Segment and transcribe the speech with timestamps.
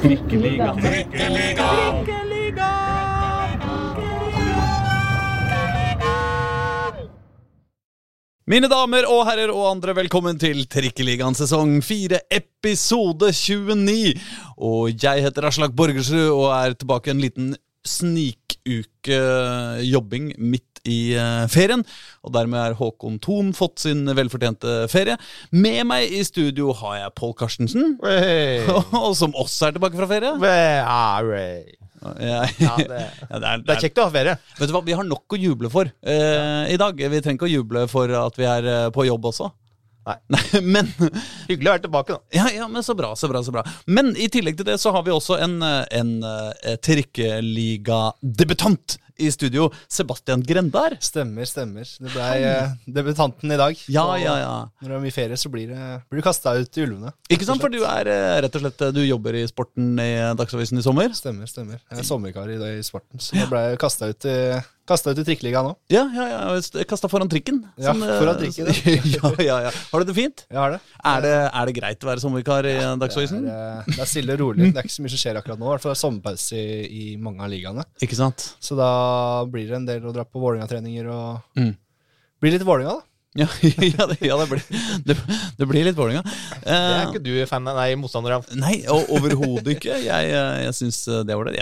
[0.00, 0.72] Trikkeliga.
[0.80, 1.80] Trikkeliga.
[8.50, 14.14] Mine damer og herrer og andre, velkommen til Trikkeligaen sesong 4, episode 29.
[14.56, 17.52] Og jeg heter Aslak Borgersrud og er tilbake en liten
[17.86, 19.20] snikuke
[19.84, 21.82] jobbing midt i eh, ferien.
[22.24, 25.16] Og dermed er Håkon Thon fått sin velfortjente ferie.
[25.50, 27.86] Med meg i studio har jeg Pål Karstensen,
[29.02, 30.32] og som også er tilbake fra ferie.
[30.84, 31.20] Ah,
[32.00, 32.28] Ja, det,
[32.64, 32.98] ja, det,
[33.44, 34.34] er, det er kjekt å ha ferie.
[34.58, 36.94] Vet du hva, Vi har nok å juble for eh, i dag.
[36.96, 39.46] Vi trenger ikke å juble for at vi er eh, på jobb også.
[40.08, 40.16] Nei.
[40.74, 40.86] men
[41.48, 42.20] Hyggelig å være tilbake, da.
[42.38, 43.62] ja, ja, men så bra, så bra, så bra.
[43.86, 49.30] Men i tillegg til det så har vi også en, en, en eh, trikkeligadebutant i
[49.34, 49.68] studio.
[49.90, 50.96] Sebastian Grendar.
[51.04, 51.86] Stemmer, stemmer.
[52.00, 53.82] Det ble eh, debutanten i dag.
[53.92, 54.54] Ja, Og ja, ja.
[54.80, 57.12] Når det er mye ferie, så blir, det, blir du kasta ut i ulvene.
[57.30, 60.80] Ikke sant, for du er eh, rett og slett Du jobber i sporten i Dagsavisen
[60.80, 61.12] i sommer?
[61.16, 61.80] Stemmer, stemmer.
[61.90, 65.24] Jeg er sommerkar i, i sporten, så jeg ble kasta ut, i- kastet ut i
[65.28, 65.74] trikkeligaen nå.
[65.92, 66.84] Ja, ja, ja.
[66.88, 67.60] Kasta foran trikken.
[67.78, 68.70] Ja, sånn, foran trikken,
[69.16, 69.72] ja, ja, ja.
[69.92, 70.44] Har du det fint?
[70.50, 70.80] Jeg har det.
[71.12, 73.44] Er det, er det greit å være sommervikar i eh, Dagsavisen?
[73.46, 74.70] Det eh, det er stille og rolig.
[74.72, 75.68] Det er ikke så mye som skjer akkurat nå.
[75.68, 77.84] I hvert fall er sommerpause i, i mange av ligaene.
[78.02, 78.48] Ikke sant?
[78.62, 78.90] Så da
[79.50, 81.74] blir det en del å dra på Vålerenga-treninger og Mm.
[82.40, 83.06] Blir litt Vålerenga, da.
[83.38, 84.62] Ja, ja, det, ja det, blir,
[85.06, 85.14] det,
[85.54, 86.24] det blir litt Vålerenga.
[86.24, 88.48] Det er Eh, ikke du fan av, nei, motstander av.
[88.58, 90.00] nei, overhodet ikke.
[90.02, 91.54] Jeg, eh, jeg syns det er ålreit.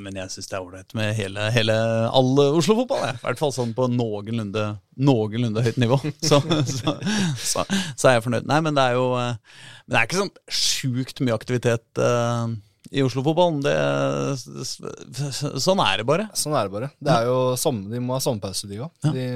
[0.00, 1.76] Men jeg syns det er ålreit med hele, hele
[2.08, 3.04] all Oslo-fotball.
[3.12, 4.64] I hvert fall sånn på noenlunde,
[4.96, 6.00] noenlunde høyt nivå.
[6.30, 6.96] Så, så,
[7.36, 8.48] så, så er jeg fornøyd.
[8.48, 9.36] Nei, men det er jo eh,
[9.84, 12.56] Men det er ikke sånn sjukt mye aktivitet eh,
[12.90, 13.60] i Oslo-fotballen.
[13.62, 16.28] Det- Sånn er det bare.
[16.34, 16.88] Sånn er det bare.
[17.00, 18.90] Det er jo som, de må ha sommerpause, de òg.
[19.14, 19.26] De,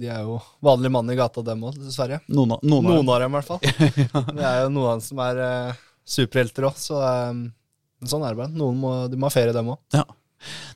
[0.00, 2.20] de er jo vanlig mann i gata, dem òg, dessverre.
[2.28, 3.60] Noen, noen, Noen av dem, i hvert fall.
[4.38, 5.72] Det er jo noen som er uh,
[6.04, 6.98] superhelter òg, så
[7.30, 7.46] um,
[8.04, 8.74] sånn er det bare.
[8.74, 9.80] Må, de må ha ferie, dem òg.
[9.94, 10.04] Ja.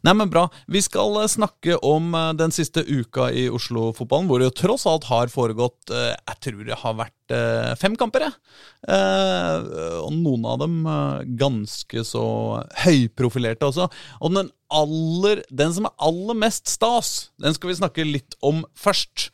[0.07, 0.47] Nei, men bra.
[0.71, 4.87] Vi skal eh, snakke om eh, den siste uka i Oslo-fotballen, hvor det jo tross
[4.89, 7.15] alt har foregått eh, Jeg tror det har vært
[7.77, 8.37] fem kamper, jeg.
[10.01, 10.79] Og noen av dem
[11.37, 12.23] ganske så
[12.87, 13.85] høyprofilerte også.
[14.25, 18.63] Og den aller Den som er aller mest stas, den skal vi snakke litt om
[18.73, 19.29] først.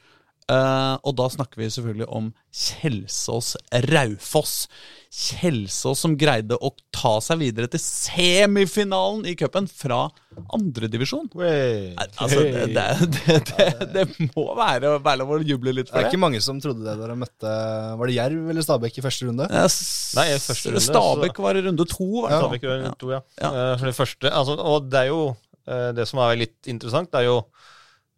[0.53, 3.55] Eh, og da snakker vi selvfølgelig om Kjelsås
[3.88, 4.66] Raufoss.
[5.15, 10.09] Kjelsås som greide å ta seg videre til semifinalen i cupen fra
[10.56, 11.28] andredivisjon.
[11.33, 14.04] Altså, det, det, det, det, det
[14.34, 16.83] må være, være lov å juble litt for Det Det er ikke mange som trodde
[16.84, 17.53] det da de møtte
[18.00, 19.47] Var det Jerv eller Stabæk i første runde?
[19.54, 22.41] Ja, s- Nei, i første runde, Stabæk var i runde to, Ja.
[22.43, 23.22] Stabæk runde to, ja.
[23.41, 23.53] Ja.
[23.54, 27.12] Uh, for det første, altså, og det er jo uh, Det som er litt interessant,
[27.15, 27.38] det er jo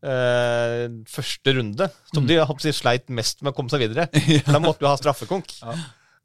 [0.06, 2.28] eh, første runde, som Mm.
[2.30, 4.08] de håper sleit mest med å komme seg videre.
[4.46, 5.58] Da måtte du ha straffekonk.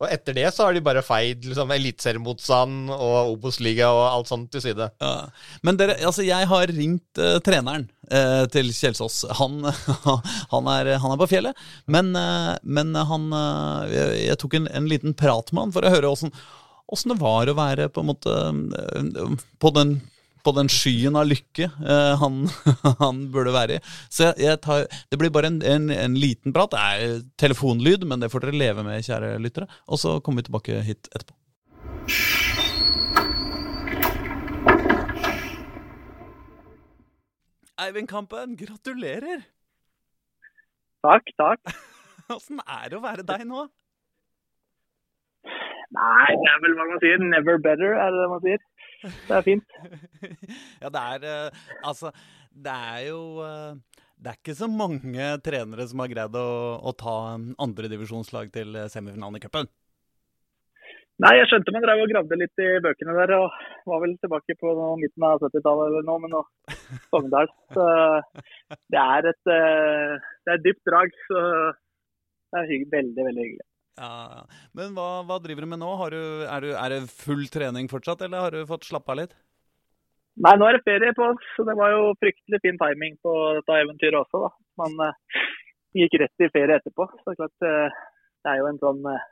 [0.02, 4.50] Og etter det så har de bare feid liksom, eliteseriemotstand og Obos-liga og alt sånt
[4.54, 4.88] til side.
[4.98, 5.12] Ja.
[5.62, 9.20] Men dere, altså jeg har ringt uh, treneren uh, til Kjelsås.
[9.38, 9.60] Han,
[10.56, 11.62] han, er, han er på fjellet.
[11.86, 13.30] Men, uh, men han
[13.94, 16.34] jeg, jeg tok en, en liten prat med han for å høre åssen
[17.14, 18.34] det var å være på en måte
[19.64, 19.94] på den,
[20.46, 22.44] på den skyen av lykke eh, han,
[23.04, 23.84] han burde være i.
[24.10, 26.74] Så jeg, jeg tar, det blir bare en, en, en liten prat.
[26.74, 29.70] Det er telefonlyd, men det får dere leve med, kjære lyttere.
[29.88, 31.38] Og så kommer vi tilbake hit etterpå.
[37.82, 39.42] Eivind Kampen, gratulerer!
[41.02, 41.72] Takk, takk.
[42.36, 43.64] Åssen er det å være deg nå?
[45.92, 47.24] Nei, det er vel hva man sier.
[47.34, 48.62] Never better, er det det man sier.
[49.02, 49.76] Det er fint.
[50.84, 52.12] ja, det er eh, Altså,
[52.52, 56.48] det er jo eh, Det er ikke så mange trenere som har greid å,
[56.78, 57.16] å ta
[57.66, 59.72] andredivisjonslag til eh, semifinalen i cupen.
[61.22, 64.56] Nei, jeg skjønte man drev og gravde litt i bøkene der, og var vel tilbake
[64.58, 66.42] på midten av 70-tallet eller noe, men nå
[67.12, 67.52] Sogndal.
[67.76, 67.86] Så
[68.90, 71.44] det er et, eh, det er et dypt drag, så
[72.52, 73.71] det er veldig, veldig hyggelig.
[74.02, 75.92] Ja, Men hva, hva driver du med nå?
[76.00, 79.36] Har du, er, du, er det full trening fortsatt, eller har du fått slappa litt?
[80.42, 83.34] Nei, nå er det ferie på oss, så det var jo fryktelig fin timing på
[83.60, 84.50] dette eventyret også, da.
[84.82, 85.44] Man eh,
[86.02, 87.06] gikk rett i ferie etterpå.
[87.22, 88.00] Så klart, eh,
[88.42, 89.28] det er jo en sånn eh,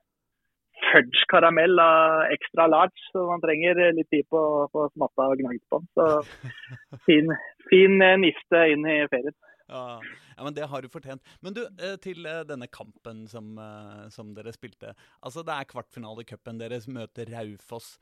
[0.89, 5.41] fudge karamell av ekstra large, så man trenger litt tid på å få smatta og
[5.41, 5.89] gnagd på den.
[5.97, 6.59] Så
[7.07, 7.33] fin,
[7.71, 9.38] fin eh, nifte inn i ferien.
[9.69, 10.00] Ja,
[10.42, 11.21] men det har du fortjent.
[11.45, 14.95] Men du, eh, til eh, denne kampen som, eh, som dere spilte.
[15.21, 16.60] Altså, det er kvartfinale i cupen.
[16.62, 17.98] Dere møter Raufoss.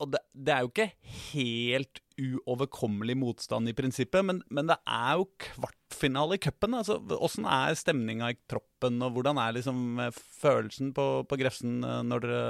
[0.00, 0.92] Og det, det er jo ikke
[1.32, 6.76] helt uoverkommelig motstand i prinsippet, men, men det er jo kvartfinale i cupen.
[6.78, 10.00] Altså, hvordan er stemninga i troppen, og hvordan er liksom
[10.40, 12.46] følelsen på, på Grefsen når dere,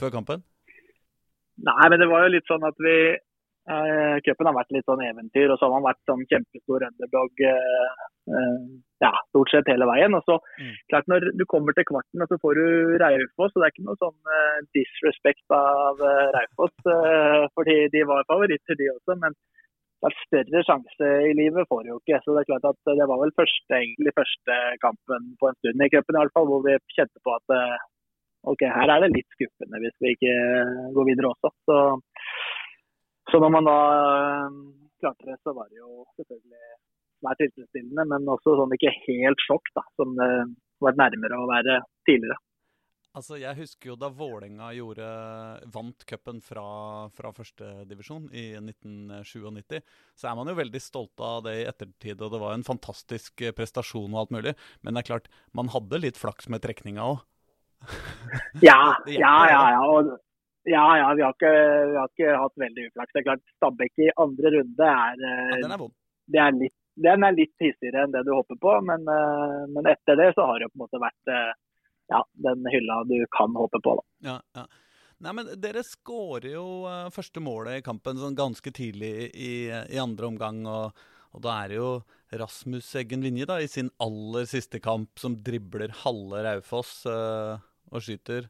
[0.00, 0.44] før kampen?
[1.60, 2.96] Nei, men det var jo litt sånn at vi
[3.70, 7.44] eh, Cupen har vært litt sånn eventyr, og så har man vært sånn kjempestor underdog
[7.46, 8.02] eh,
[9.02, 10.14] ja, stort sett hele veien.
[10.18, 10.74] Og så Mm.
[10.90, 12.66] klart Når du kommer til kvarten, og så får du
[13.02, 14.18] Raufoss, og det er ikke noe sånn
[14.74, 15.98] disrespekt disrespect av
[16.36, 16.76] Raufoss,
[17.56, 19.18] fordi de var favoritter, de også.
[19.18, 19.34] men
[20.02, 22.18] er større sjanse i livet får du jo ikke.
[22.24, 25.84] Så det er klart at det var vel første, egentlig første kampen på en stund
[25.84, 27.56] i cupen, hvor vi kjente på at
[28.50, 30.32] OK, her er det litt skuffende hvis vi ikke
[30.96, 31.52] går videre også.
[31.68, 31.76] Så,
[33.32, 34.60] så når man da eh,
[35.02, 36.78] klarte det, så var det jo selvfølgelig
[37.22, 40.30] svært tilfredsstillende, men også sånn ikke helt sjokk, da, som det
[40.82, 42.38] var nærmere å være tidligere.
[43.12, 45.06] Altså, Jeg husker jo da Vålerenga gjorde,
[45.74, 46.64] vant cupen fra,
[47.12, 49.82] fra førstedivisjon i 1997.
[50.16, 53.44] Så er man jo veldig stolt av det i ettertid, og det var en fantastisk
[53.44, 54.54] eh, prestasjon og alt mulig.
[54.80, 57.20] Men det er klart, man hadde litt flaks med trekninga òg.
[58.62, 59.60] Ja, ja, ja.
[59.74, 60.12] ja, og,
[60.68, 61.54] ja, ja vi, har ikke,
[61.90, 63.12] vi har ikke hatt veldig uflaks.
[63.14, 65.84] Det er klart, Stabæk i andre runde er, eh, Ja, den er
[66.32, 69.90] det er litt, den er litt hissigere enn det du håper på, men, eh, men
[69.90, 71.52] etter det så har det på en måte vært eh,
[72.12, 73.98] ja, den hylla du kan håpe på.
[73.98, 74.30] da.
[74.30, 74.66] Ja, ja.
[75.22, 76.66] Nei, men Dere skårer jo
[77.14, 80.64] første målet i kampen sånn ganske tidlig i, i andre omgang.
[80.66, 81.90] Og, og da er det jo
[82.40, 87.62] Rasmus Eggen Vinje da, i sin aller siste kamp som dribler halve Raufoss eh,
[87.92, 88.48] og skyter.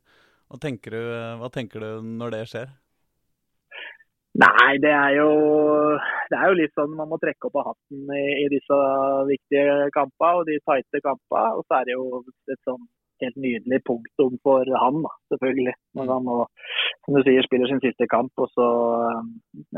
[0.52, 2.72] Hva tenker, du, hva tenker du når det skjer?
[4.42, 5.30] Nei, det er jo
[6.28, 8.78] det er jo litt sånn man må trekke opp av hatten i, i disse
[9.28, 11.56] viktige kampene og de tighte kampene.
[11.56, 12.20] Og så er det jo
[12.52, 12.84] et sånn
[13.22, 15.76] helt nydelig punktum for han, da, selvfølgelig.
[15.96, 16.38] Når han nå,
[17.06, 18.68] som du sier, spiller sin siste kamp og så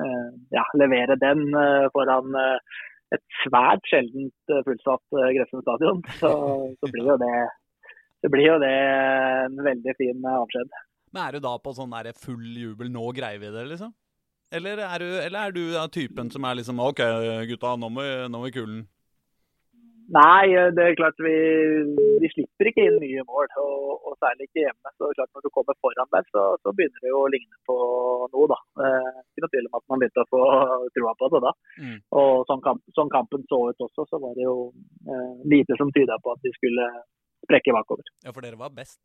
[0.03, 0.29] eh,
[0.59, 2.79] ja, levere den eh, foran eh,
[3.15, 6.33] et svært sjeldent eh, fullsatt Grefsen stadion, så,
[6.81, 7.37] så blir jo det
[8.25, 8.73] det blir jo det
[9.45, 10.73] en veldig fin eh, avskjed.
[11.13, 13.93] Men er du da på sånn der full jubel, nå greier vi det, liksom?
[14.55, 17.03] Eller er du, eller er du av typen som er liksom OK,
[17.51, 18.85] gutta, nå må nå må vi kulen?
[20.13, 21.35] Nei, eh, det er klart vi,
[22.21, 24.93] vi slipper ikke inn nye mål, og, og særlig ikke hjemme.
[24.99, 27.77] Så klart Når du kommer foran der, så, så begynner det jo å ligne på
[28.35, 28.49] noe.
[28.53, 28.59] da.
[28.85, 30.43] Eh, ikke noe tvil om at man begynte å få
[30.99, 31.55] troa på det da.
[31.81, 31.99] Mm.
[32.21, 34.57] Og sånn, kamp, sånn kampen så ut også, så var det jo
[35.09, 36.89] eh, lite som tyda på at de skulle
[37.45, 38.09] sprekke bakover.
[38.25, 39.01] Ja, for dere var best.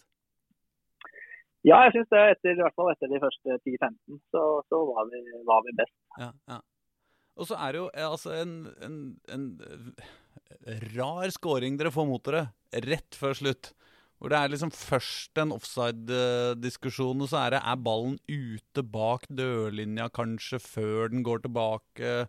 [1.67, 2.23] Ja, jeg syns det.
[2.35, 5.97] Etter, I hvert fall etter de første 10-15 så, så var, vi, var vi best.
[6.21, 6.61] Ja, ja.
[7.39, 8.53] Og så er det jo eh, altså en,
[8.83, 8.95] en,
[9.31, 12.49] en eh, rar scoring dere får mot dere
[12.87, 13.73] rett før slutt.
[14.19, 19.23] Hvor det er liksom først en offside-diskusjon, og så er det er ballen ute bak
[19.31, 22.25] dørlinja kanskje før den går tilbake.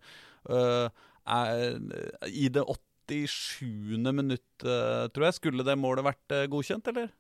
[0.47, 0.87] Uh,
[1.27, 1.81] er,
[2.31, 2.63] I det
[3.11, 4.13] 87.
[4.15, 7.11] minutt, øh, tror jeg, skulle det målet vært øh, godkjent, eller?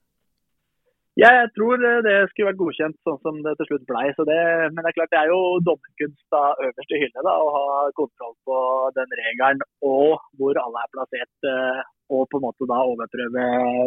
[1.19, 4.07] Ja, jeg tror eh, det skulle vært godkjent sånn som det til slutt blei.
[4.17, 7.67] Men det er klart det er jo dommerkunst av øverste hylle da, å ha
[7.99, 8.57] kontroll på
[8.97, 11.49] den regelen og hvor alle er plassert.
[11.55, 13.43] eh, Og på en måte da overprøve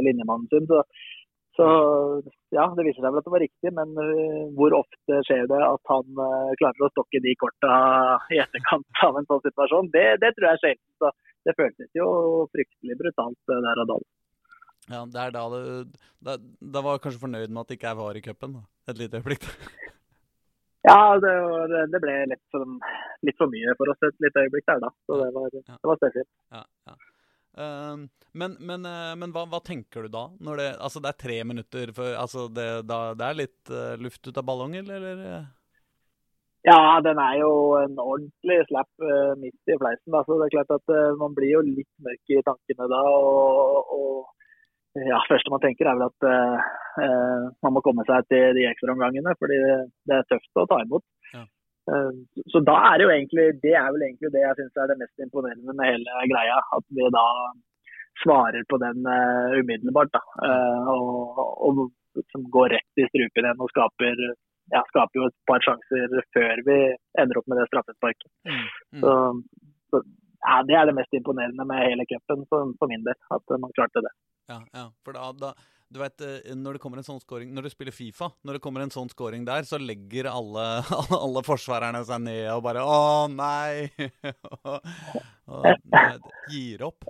[0.05, 0.67] linjemannen sin.
[0.69, 0.77] Så,
[1.57, 1.65] så
[2.55, 5.59] ja, det viser seg vel at det var riktig, men eh, hvor ofte skjer det
[5.65, 7.73] at han eh, klarer å stokke de korta
[8.31, 9.91] i etterkant av en sånn situasjon?
[9.95, 11.19] Det, det tror jeg sjelden.
[11.43, 12.07] Det føltes jo
[12.53, 13.97] fryktelig brutalt eh, der og da.
[14.91, 15.63] Ja, det er da det
[16.23, 18.59] Da, da var jeg kanskje fornøyd med at det ikke er var i cupen.
[18.87, 19.47] Et lite øyeblikk.
[20.83, 22.73] Ja, det, var, det ble litt, sånn,
[23.23, 24.89] litt for mye for oss et lite øyeblikk der, da.
[25.07, 26.27] Så det var, det var spesielt.
[26.51, 26.95] Ja, ja.
[27.63, 30.25] Ehm, men men, eh, men hva, hva tenker du da?
[30.41, 33.93] Når det, altså det er tre minutter før altså det, da, det er litt eh,
[34.01, 35.45] luft ut av ballongen, eller?
[36.63, 40.13] Ja, den er jo en ordentlig slap eh, midt i fleisen.
[40.15, 40.21] Da.
[40.23, 43.01] Så det er klart at eh, man blir jo litt mørk i tankene da.
[43.11, 48.55] Og, og ja, første man tenker er vel at eh, man må komme seg til
[48.55, 49.35] de ekstraomgangene.
[49.41, 49.59] Fordi
[50.07, 51.03] det er tøft å ta imot.
[51.33, 51.43] Ja.
[52.47, 55.01] Så da er det jo egentlig det er vel egentlig det jeg syns er det
[55.01, 56.61] mest imponerende med hele greia.
[56.79, 57.25] At vi da
[58.23, 59.03] svarer på den
[59.59, 60.15] umiddelbart.
[60.15, 60.23] da.
[60.95, 64.23] Og, og som går rett i strupen igjen og skaper
[64.71, 66.77] ja, skaper jo et par sjanser før vi
[67.19, 68.29] ender opp med det straffesparket.
[68.47, 69.03] Mm, mm.
[69.03, 69.13] Så,
[69.91, 70.03] så
[70.43, 74.03] ja, Det er det mest imponerende med hele cupen for, min del, at man klarte
[74.03, 74.13] det.
[74.51, 74.89] Ja, ja.
[75.05, 75.53] For da, da
[75.93, 78.61] du vet, eh, når det kommer en sånn scoring Når du spiller Fifa, når det
[78.63, 82.81] kommer en sånn scoring der, så legger alle, alle, alle forsvarerne seg ned og bare
[82.81, 83.91] Å, nei!
[84.63, 84.87] og,
[85.53, 87.05] og, gir opp.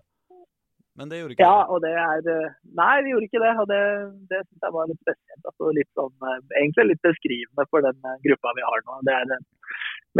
[1.00, 3.54] Men det gjorde ikke Ja, og det er eh, Nei, vi gjorde ikke det.
[3.64, 3.82] Og det,
[4.30, 5.50] det syns jeg var litt spesielt.
[5.50, 9.00] Altså litt sånn, eh, egentlig litt beskrivende for den eh, gruppa vi har nå.
[9.10, 9.50] Det er en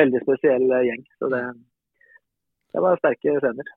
[0.02, 1.08] veldig spesiell gjeng.
[1.22, 1.46] Så det,
[2.74, 3.72] det var sterke scener.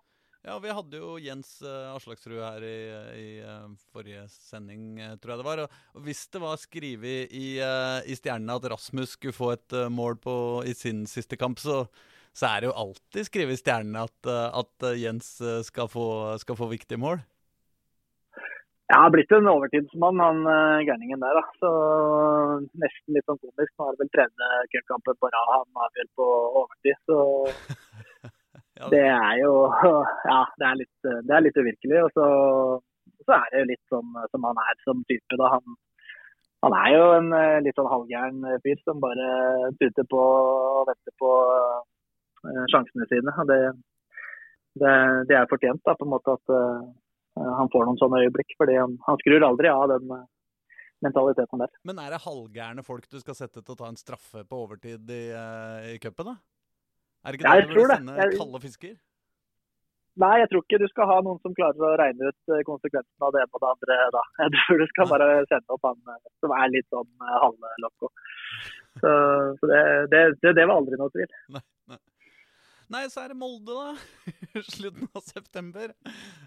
[0.47, 2.77] Ja, vi hadde jo Jens Aslaksrud her i,
[3.19, 3.31] i
[3.91, 5.63] forrige sending, tror jeg det var.
[5.67, 10.37] Og hvis det var skrevet i, i stjernene at Rasmus skulle få et mål på,
[10.63, 11.81] i sin siste kamp, så,
[12.37, 14.29] så, er det jo alltid skrevet i stjernene at,
[14.61, 15.39] at Jens
[15.69, 16.07] skal få,
[16.43, 17.23] skal få viktige mål.
[18.87, 20.45] Ja, har blitt en overtidsmann, han
[20.87, 21.39] gærningen der.
[21.41, 21.43] da.
[21.59, 21.71] Så
[22.79, 23.73] Nesten litt sånn komisk.
[23.75, 26.27] Nå er det vel tredje cupkampen på rad han har vel på
[26.61, 27.01] overtid.
[27.11, 27.19] Så
[28.95, 29.57] det er jo
[30.31, 32.05] Ja, det er litt, det er litt uvirkelig.
[32.05, 32.29] Og så,
[33.25, 35.41] så, er det jo litt sånn som han er som type.
[35.41, 35.51] da.
[35.57, 35.77] Han,
[36.67, 39.29] han er jo en eh, litt sånn halvgæren fyr som bare
[39.83, 41.35] tuter på og venter på
[42.73, 43.35] sjansene sine.
[43.51, 43.61] det,
[44.81, 44.95] det,
[45.31, 46.87] det, er fortjent da, på en måte at uh,
[47.61, 48.57] han får noen sånne øyeblikk.
[48.61, 50.27] fordi han, han skrur aldri av den uh,
[51.05, 51.73] mentaliteten der.
[51.89, 55.11] Men er det halvgærne folk du skal sette til å ta en straffe på overtid
[55.13, 55.25] i,
[55.95, 56.39] i cupen, da?
[57.27, 58.39] Er det ikke ja, det du burde sende jeg...
[58.39, 58.97] kalde fisker?
[60.17, 63.25] Nei, jeg tror ikke du skal ha noen som klarer å regne ut konsekvensene konsekvensen
[63.27, 64.23] av det ene og det andre da.
[64.43, 68.11] Jeg tror du skal bare sende opp han eh, som er litt sånn eh, halvlokko.
[69.03, 69.11] Så,
[69.61, 69.81] så det,
[70.13, 71.29] det, det, det, var aldri noe tvil.
[71.53, 71.63] Nei,
[71.93, 72.01] nei.
[72.93, 74.63] Nei, så er det Molde, da.
[74.77, 75.93] Slutten av september.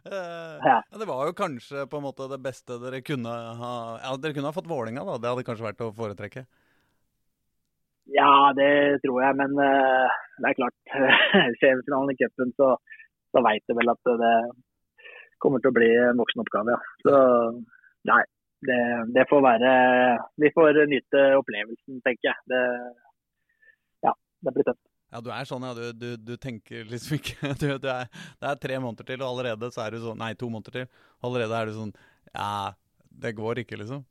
[0.06, 0.78] Uh, ja.
[1.02, 4.52] Det var jo kanskje på en måte det beste dere kunne ha Ja, dere kunne
[4.52, 5.18] ha fått Vålinga da.
[5.20, 6.46] Det hadde kanskje vært å foretrekke?
[8.10, 8.72] Ja, det
[9.06, 9.38] tror jeg.
[9.42, 10.80] Men uh, det er klart.
[11.62, 12.74] Semifinalen i cupen, så,
[13.34, 14.34] så veit du vel at det
[15.40, 16.80] kommer til å bli en voksen oppgave, Ja.
[17.06, 17.20] Så
[18.10, 18.22] nei,
[18.68, 18.80] det,
[19.16, 19.72] det, får være
[20.42, 22.40] Vi får nyte opplevelsen, tenker jeg.
[22.52, 22.64] Det,
[24.08, 24.14] ja,
[24.46, 24.89] det blir tøft.
[25.10, 25.74] Ja, du er sånn, ja.
[25.74, 29.34] Du, du, du tenker liksom ikke du, du er, Det er tre måneder til, og
[29.34, 31.04] allerede så er du sånn Nei, to måneder til.
[31.26, 31.94] Allerede er du sånn
[32.34, 32.76] Ja,
[33.24, 34.06] det går ikke, liksom.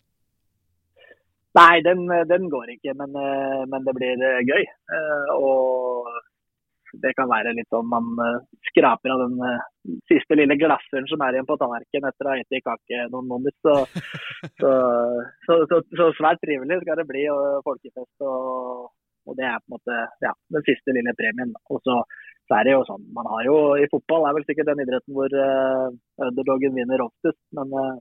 [1.58, 4.66] Nei, den, den går ikke, men, eh, men, det blir eh, gøy.
[4.94, 6.10] Eh, og
[7.02, 8.06] det kan være litt sånn man
[8.70, 9.40] skraper av den
[10.08, 13.54] siste lille glassølen som er igjen på tallerkenen etter å ha spist kake noen måneder.
[13.64, 13.74] Så,
[14.62, 18.14] så, så, så, svært trivelig skal det bli, og folkefest.
[18.24, 18.88] Og,
[19.28, 21.52] og, det er på en måte ja, den siste lille premien.
[21.72, 22.00] Og så,
[22.48, 25.32] er det jo sånn, man har jo I fotball er vel sikkert den idretten hvor
[25.36, 25.88] uh,
[26.28, 27.40] underdogen vinner oftest.
[27.56, 28.00] Men uh,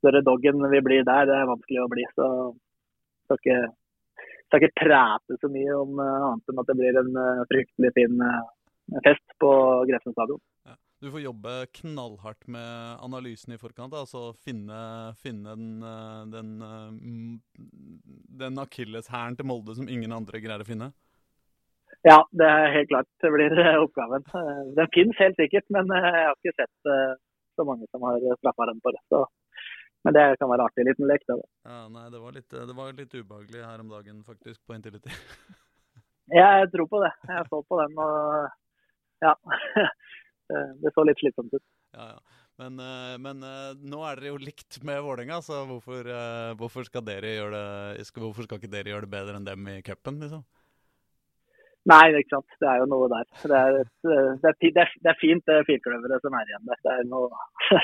[0.00, 2.06] større doggen vi blir der, det er vanskelig å bli.
[2.18, 2.28] Så
[3.24, 3.60] skal ikke,
[4.48, 7.94] skal ikke prate så mye om uh, annet enn at det blir en uh, fryktelig
[7.98, 8.26] fin
[9.06, 9.52] fest på
[9.88, 10.42] Grefsen stadion.
[10.68, 10.74] Ja.
[11.04, 13.92] Du får jobbe knallhardt med analysen i forkant.
[13.92, 15.84] altså Finne, finne den,
[16.32, 16.54] den,
[18.40, 20.94] den akilleshæren til Molde som ingen andre greier å finne.
[22.08, 23.52] Ja, det er helt klart det blir
[23.84, 24.24] oppgaven.
[24.80, 26.92] Den finnes helt sikkert, men jeg har ikke sett
[27.54, 29.04] så mange som har straffa den på det.
[29.12, 29.26] Så
[30.04, 31.22] men det kan være artig liten lek.
[31.28, 34.76] Det, ja, nei, det var, litt, det var litt ubehagelig her om dagen, faktisk, på
[34.76, 35.12] Intility.
[36.40, 37.12] jeg tror på det.
[37.30, 39.32] Jeg så på den, og ja.
[40.48, 41.62] det så litt slitsomt ut.
[41.96, 42.40] Ja, ja.
[42.58, 46.86] Men, eh, men, eh, nå er dere jo likt med Vålerenga, så hvorfor, eh, hvorfor,
[46.86, 47.62] skal dere gjøre
[47.98, 50.44] det, hvorfor skal ikke dere gjøre det bedre enn dem i cupen, liksom?
[51.90, 52.54] Nei, ikke sant.
[52.62, 53.26] Det er jo noe der.
[53.42, 56.70] Det er, et, det er, det er, det er fint, det firkløveret som er igjen
[56.70, 56.78] der.
[56.86, 57.42] Det er noe,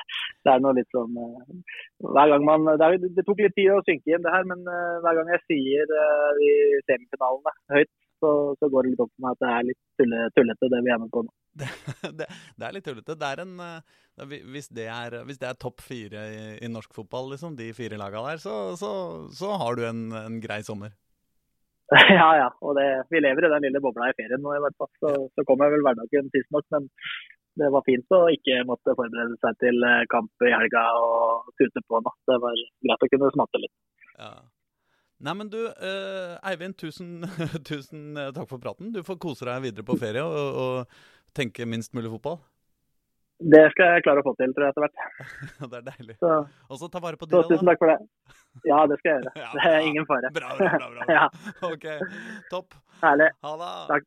[0.47, 4.15] det er noe litt sånn hver gang man, det, det, tok litt tid å synke
[4.15, 6.55] inn, det her, men hver gang jeg sier de
[6.89, 10.23] semifinalene høyt, så, så, går det litt opp for meg at det er litt tulle,
[10.37, 11.35] tullete, det vi er med på nå.
[12.21, 12.27] Det,
[12.63, 13.17] er litt tullete.
[13.19, 13.55] Det er en,
[14.55, 18.35] hvis det er, hvis er topp fire i, i, norsk fotball, liksom, de fire lagene
[18.35, 18.93] der, så, så,
[19.35, 20.95] så har du en, en grei sommer.
[22.21, 22.49] Ja, ja.
[22.63, 24.91] Og det, vi lever i den lille bobla i ferien nå i hvert fall.
[25.03, 26.67] Så, så kommer vel hverdagen tidsnok.
[26.75, 26.87] Men
[27.59, 31.83] det var fint å ikke måtte forberede seg til eh, kamp i helga og tute
[31.87, 32.15] på nå.
[32.31, 33.77] Det var greit å kunne smatte litt.
[34.15, 34.33] Ja.
[35.21, 37.27] Nei, men du, eh, Eivind, tusen,
[37.69, 38.89] tusen eh, takk for praten.
[38.95, 42.41] Du får kose deg videre på ferie og, og tenke minst mulig fotball.
[43.41, 44.97] Det skal jeg klare å få til, tror jeg, etter hvert.
[45.73, 46.17] det er deilig.
[46.69, 47.49] Og så ta vare på dyra, da.
[47.53, 47.99] Tusen takk for det.
[48.69, 49.33] Ja, det skal jeg gjøre.
[49.45, 50.33] ja, det er ingen fare.
[50.37, 50.89] Bra, bra, bra.
[50.97, 51.05] bra.
[51.17, 51.27] ja.
[51.69, 51.85] Ok,
[52.53, 52.81] topp.
[53.05, 53.31] Herlig.
[53.45, 53.73] Ha det.
[53.93, 54.05] Takk.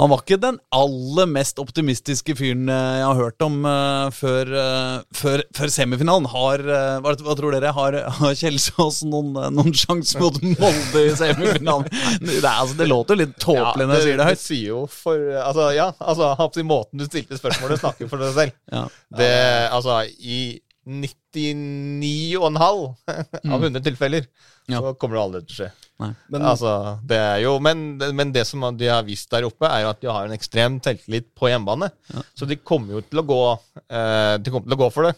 [0.00, 4.50] Han var ikke den aller mest optimistiske fyren eh, jeg har hørt om uh, før,
[4.50, 6.26] uh, før, før, semifinalen.
[6.32, 7.70] Har, uh, hva, hva, tror dere?
[7.76, 11.86] Har, har Kjelsås noen, noen sjanse mot Molde i semifinalen?
[12.26, 14.40] det, altså, det låter litt tåpelig når jeg sier det høyt.
[14.40, 15.88] Det sier jo for Altså, ja.
[16.02, 18.58] Altså, måten du stilte spørsmålet, snakker for deg selv.
[18.74, 18.84] Ja.
[19.14, 19.32] Det,
[19.74, 20.40] altså, i
[20.84, 22.94] 99,5
[23.54, 23.84] av 100 mm.
[23.84, 24.26] tilfeller,
[24.66, 24.80] ja.
[24.80, 25.70] så kommer det aldri til å skje.
[26.02, 27.84] Men, altså, det jo, men,
[28.18, 30.80] men, det som de har vist der oppe, er jo at de har en ekstrem
[30.82, 31.88] selvtillit på hjemmebane.
[32.12, 32.20] Ja.
[32.34, 35.14] Så de kommer jo til å gå eh, De kommer til å gå for det.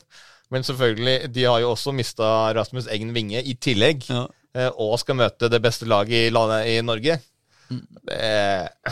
[0.52, 4.26] Men selvfølgelig, de har jo også mista Rasmus Eggen Winge i tillegg, ja.
[4.54, 6.30] eh, og skal møte det beste laget i,
[6.76, 7.18] i Norge.
[7.72, 7.82] Mm.
[8.06, 8.22] Det,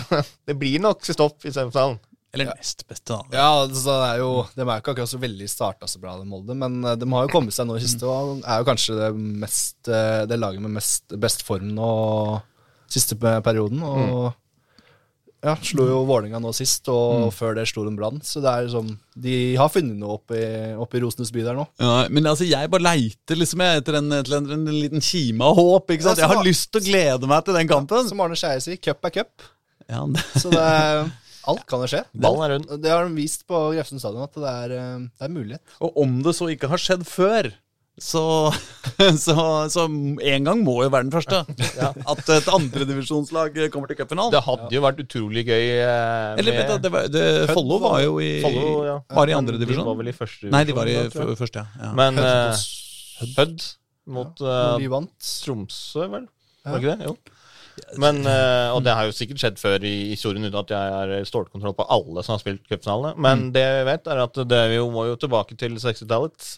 [0.49, 2.01] det, blir nok stopp i semifinalen.
[2.35, 3.21] Eller nest beste, da.
[3.33, 6.57] Ja, altså, det er jo, De er ikke akkurat så veldig starta så bra, Molde,
[6.59, 9.11] men eh, de har jo kommet seg nå i siste og er jo kanskje det,
[9.45, 11.93] mest, eh, det laget med mest, best form nå
[12.91, 13.83] siste perioden.
[13.87, 14.35] Og mm.
[15.47, 17.33] ja, slo jo Vålerenga nå sist, og mm.
[17.39, 18.21] før det slo de Brann.
[18.27, 18.93] Så det er liksom,
[19.27, 21.67] de har funnet noe oppe i, opp i Rosenes by der nå.
[21.83, 25.59] Ja, Men altså, jeg bare leiter liksom etter en, etter en, en, liten kime av
[25.61, 25.95] håp.
[25.95, 26.23] ikke sant?
[26.23, 28.09] Jeg har lyst til å glede meg til den kampen.
[28.11, 29.53] Som Arne Skeie sier, cup er cup.
[29.91, 30.25] Ja, det.
[30.41, 31.05] Så det er
[31.51, 32.05] Alt kan jo skje.
[32.17, 32.71] Ballen er rund.
[32.83, 35.77] Det har de vist på Grefsen stadion, at det er, eh, det er mulighet.
[35.85, 37.51] Og om det så ikke har skjedd før,
[38.01, 38.25] så,
[39.27, 39.37] så,
[39.71, 41.45] så en gang må jo være den første.
[41.75, 41.91] Ja.
[42.07, 44.33] At et andredivisjonslag kommer til cupfinalen.
[44.33, 45.65] Det hadde jo vært utrolig gøy.
[45.83, 48.99] Med Eller, det, det, var, det, Follo var jo i, Follo, ja.
[49.11, 49.83] var i andredivisjon.
[49.83, 50.55] De var vel i første divisjon.
[50.55, 51.89] Nei, de var i første, ja.
[51.89, 51.95] ja.
[51.99, 52.21] Men
[53.25, 53.73] Hødd mot
[54.05, 54.77] mot uh,
[55.45, 56.29] Tromsø, vel?
[56.65, 57.09] Var ikke det?
[57.09, 57.17] Jo.
[58.01, 61.29] Men, uh, og det har jo sikkert skjedd før i historien uten at jeg har
[61.29, 63.15] stålkontroll på alle som har spilt cupfinalene.
[63.19, 63.53] Men mm.
[63.57, 66.51] det vi vet, er at det vi må jo tilbake til 60-tallet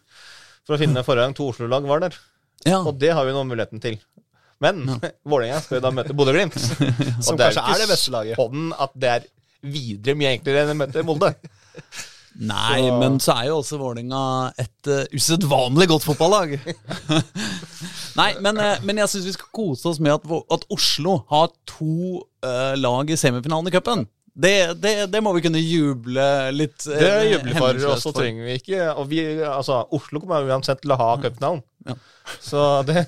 [0.67, 2.19] for å finne forrige gang to Oslo-lag var der.
[2.67, 2.81] Ja.
[2.83, 4.01] Og det har vi nå muligheten til.
[4.63, 4.99] Men ja.
[5.31, 6.57] Vålerenga skal da møte Bodø-Glimt.
[7.27, 8.41] som kanskje er det beste laget.
[8.41, 9.31] Sånn at det er
[9.67, 11.33] videre mye enklere enn å møte Molde.
[12.37, 12.97] Nei, så...
[13.01, 14.23] men så er jo også Vålerenga
[14.61, 16.57] et uh, usedvanlig godt fotballag.
[18.21, 21.49] Nei, men, uh, men jeg syns vi skal kose oss med at, at Oslo har
[21.69, 24.05] to uh, lag i semifinalen i cupen.
[24.37, 28.59] Det, det, det, må vi kunne juble litt Det jubler for, og så trenger vi
[28.59, 31.63] ikke og vi, altså, Oslo kommer uansett til å ha cupfinalen.
[31.87, 31.95] Ja.
[32.43, 33.07] Så det,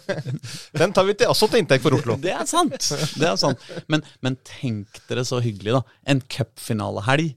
[0.79, 2.17] den tar vi til, også til inntekt for Oslo.
[2.23, 2.81] Det er sant.
[3.19, 3.61] Det er sant.
[3.93, 6.01] Men, men tenk dere så hyggelig, da.
[6.09, 7.35] En cupfinalehelg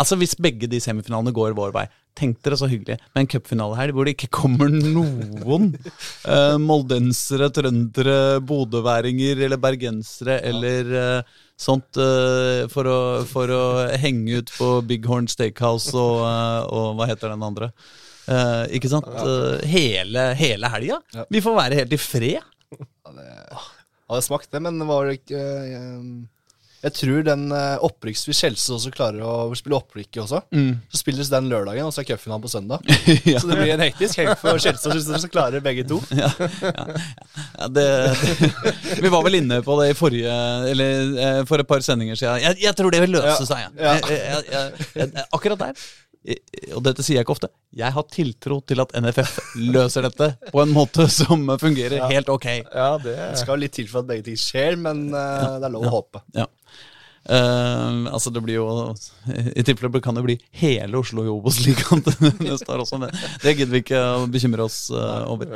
[0.00, 1.84] Altså Hvis begge de semifinalene går vår vei,
[2.18, 7.48] tenk dere så hyggelig med en cupfinale her hvor det ikke kommer noen uh, moldensere,
[7.54, 13.64] trøndere, bodøværinger eller bergensere eller uh, sånt uh, for, å, for, å,
[13.98, 16.22] henge ut på Bighorn Steakhouse og,
[16.70, 17.72] og hva heter den andre?
[18.72, 19.04] ikke sant?
[19.68, 20.96] hele hele helga.
[21.28, 22.38] Vi får være helt i fred.
[22.72, 23.26] Ja, det
[24.08, 25.42] hadde smakt det, men var det ikke
[26.84, 30.42] jeg tror den uh, opprykks hvis Kjelse også klarer å spille opprykket også.
[30.52, 30.82] Mm.
[30.92, 32.84] Så spilles den lørdagen, og så er cupfinalen på søndag.
[33.32, 33.40] ja.
[33.40, 36.02] Så det blir en hektisk helg for Kjelse og Kjelse som klarer begge to.
[36.22, 37.86] ja, ja, det,
[38.20, 38.52] det,
[39.04, 40.34] Vi var vel inne på det i forrige
[40.70, 42.42] Eller eh, for et par sendinger siden.
[42.42, 43.80] Jeg, jeg tror det vil løse seg.
[43.80, 44.20] Jeg,
[44.94, 45.86] jeg, akkurat der
[46.72, 50.62] og dette sier jeg ikke ofte, jeg har tiltro til at NFF løser dette på
[50.62, 52.08] en måte som fungerer ja.
[52.08, 52.46] helt ok.
[52.64, 55.84] Ja, Det skal litt til for at begge ting skjer, men uh, det er lov
[55.90, 56.24] å håpe.
[56.36, 56.48] Ja.
[57.24, 58.66] Uh, altså det blir jo
[59.56, 62.02] I tilfelle kan det bli hele Oslo i Obos-ligaen
[62.44, 62.98] neste år også.
[63.00, 65.54] Men det gidder vi ikke å bekymre oss uh, over.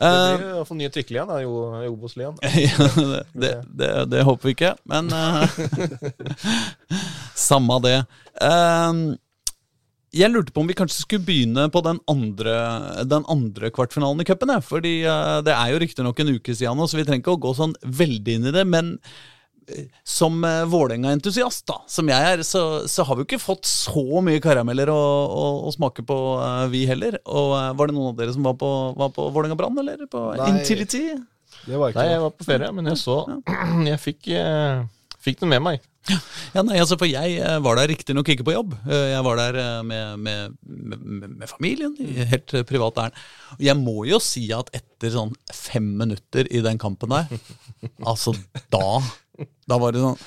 [0.00, 2.38] Uh, det blir iallfall nye trikkeligaen i Obos-ligaen.
[2.64, 5.10] ja, det, det, det, det, håper vi ikke, men
[7.50, 7.98] Samme det.
[10.16, 12.54] jeg lurte på om vi kanskje skulle begynne på den andre,
[13.08, 14.54] den andre kvartfinalen i cupen.
[14.64, 14.94] Fordi
[15.44, 17.76] det er jo riktignok en uke siden nå, så vi trenger ikke å gå sånn
[17.84, 18.64] veldig inn i det.
[18.68, 18.96] men
[20.06, 24.22] som uh, Vålerenga-entusiast, da, som jeg er, så, så, har vi jo ikke fått så
[24.24, 27.20] mye karameller å, å, å smake på, uh, vi heller.
[27.26, 30.08] Og uh, Var det noen av dere som var på, var på Vålerenga Brann, eller
[30.10, 31.04] på Nei, Intility?
[31.66, 33.20] Det var ikke Nei, jeg var på ferie, men jeg så
[33.90, 34.28] Jeg fikk,
[35.20, 35.86] fikk det med meg.
[36.54, 38.72] Ja, nei, altså, for Jeg var der riktignok ikke på jobb.
[38.88, 43.18] Jeg var der med, med, med, med familien, i helt privat ærend.
[43.60, 47.28] Jeg må jo si at etter sånn fem minutter i den kampen der,
[48.10, 48.34] altså
[48.72, 49.02] da
[49.70, 50.20] da var det sånn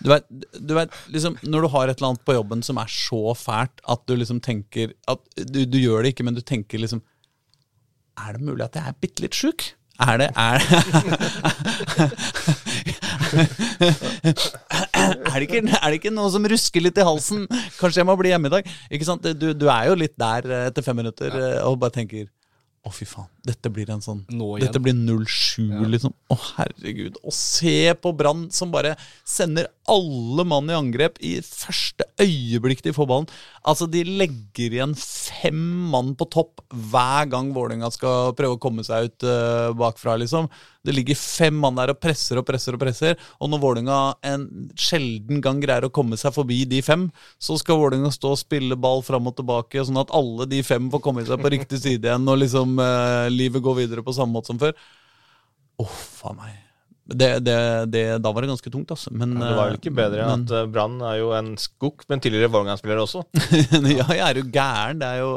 [0.00, 0.24] du vet,
[0.56, 3.82] du vet, liksom, Når du har et eller annet på jobben som er så fælt
[3.84, 7.02] at du liksom tenker at du, du gjør det ikke, men du tenker liksom
[8.16, 9.66] Er det mulig at jeg er bitte litt sjuk?
[10.00, 10.70] Er det Er det
[15.00, 17.44] er det, ikke, er det ikke noe som rusker litt i halsen?
[17.76, 18.72] Kanskje jeg må bli hjemme i dag?
[18.90, 19.26] Ikke sant?
[19.36, 22.24] Du, du er jo litt der etter fem minutter og bare tenker
[22.80, 23.28] å, fy faen.
[23.44, 24.22] Dette blir en sånn
[24.60, 25.82] Dette blir 07, ja.
[25.84, 26.14] liksom.
[26.32, 27.18] Å, herregud.
[27.20, 28.94] Å se på Brann som bare
[29.28, 33.28] sender alle mann i angrep i første øyeblikk de får ballen.
[33.68, 35.60] Altså, de legger igjen fem
[35.92, 40.48] mann på topp hver gang Vålerenga skal prøve å komme seg ut uh, bakfra, liksom.
[40.80, 43.18] Det ligger fem mann der og presser og presser og presser.
[43.42, 43.98] Og når Vålerenga
[44.30, 44.46] en
[44.78, 48.78] sjelden gang greier å komme seg forbi de fem, så skal Vålerenga stå og spille
[48.80, 52.08] ball fram og tilbake, sånn at alle de fem får komme seg på riktig side
[52.08, 54.76] igjen, og liksom uh, livet går videre på samme måte som før.
[55.80, 56.58] Uff a meg.
[57.10, 57.56] Det, det,
[57.90, 59.10] det, da var det ganske tungt, altså.
[59.10, 62.52] Men, det var vel ikke bedre men, at Brann er jo en skukk, men tidligere
[62.52, 63.24] Vålerenga-spiller også.
[63.98, 65.02] ja, jeg er jo gæren.
[65.02, 65.36] Det er jo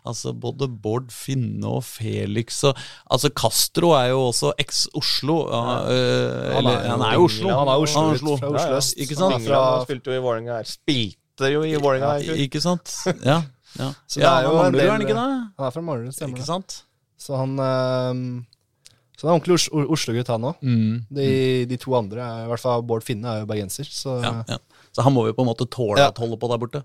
[0.00, 2.78] Altså både Bård Finne og Felix og
[3.12, 5.36] Altså Castro er jo også eks-Oslo.
[5.50, 7.48] Ja, øh, han, han, er jo Oslo.
[7.58, 8.36] Han er Oslo, Oslo.
[8.36, 8.96] fra Oslo øst.
[8.96, 9.32] Ja, ikke sant?
[9.32, 9.62] Han fra...
[9.84, 10.70] spilte jo i Vålerenga her.
[10.72, 12.44] Spilte jo i Vålerenga her.
[12.46, 12.96] Ikke sant?
[13.24, 13.42] Ja.
[13.78, 13.90] Ja.
[14.06, 15.26] Så det er jo han, del, han, ikke det?
[15.58, 16.80] han er fra Manglerud, stemmer ikke sant?
[17.20, 18.22] Så han øh,
[19.20, 20.62] så han er ordentlig Oslo-gutt, han òg.
[20.64, 20.92] Mm.
[21.12, 21.24] De,
[21.68, 23.84] de, to andre, er, i hvert fall Bård Finne, er jo bergenser.
[23.92, 24.56] Så, ja, ja.
[24.96, 26.80] så han må jo på en måte tåle at holde på der borte.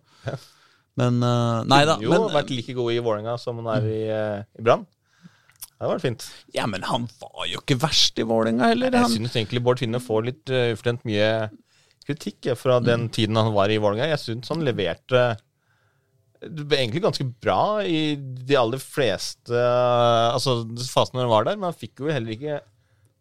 [1.00, 1.96] Men uh, Nei da.
[2.04, 4.84] Jo men, vært like god i Vålerenga som han er i, uh, i Brann.
[5.64, 6.28] Det hadde vært fint.
[6.56, 8.92] Ja, men han var jo ikke verst i Vålerenga heller.
[8.92, 9.16] Jeg han...
[9.16, 11.30] syns egentlig Bård Finne får litt uh, ufortjent mye
[12.06, 14.12] kritikk fra den tiden han var i Vålerenga.
[14.12, 15.24] Jeg syns han leverte
[16.46, 19.66] egentlig ganske bra i de aller fleste
[20.36, 22.62] altså fasene han var der, men han fikk jo heller ikke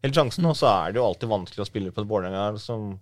[0.05, 0.47] helt sjansen.
[0.51, 2.95] Og så er det jo alltid vanskelig å spille på et Vålerenga som,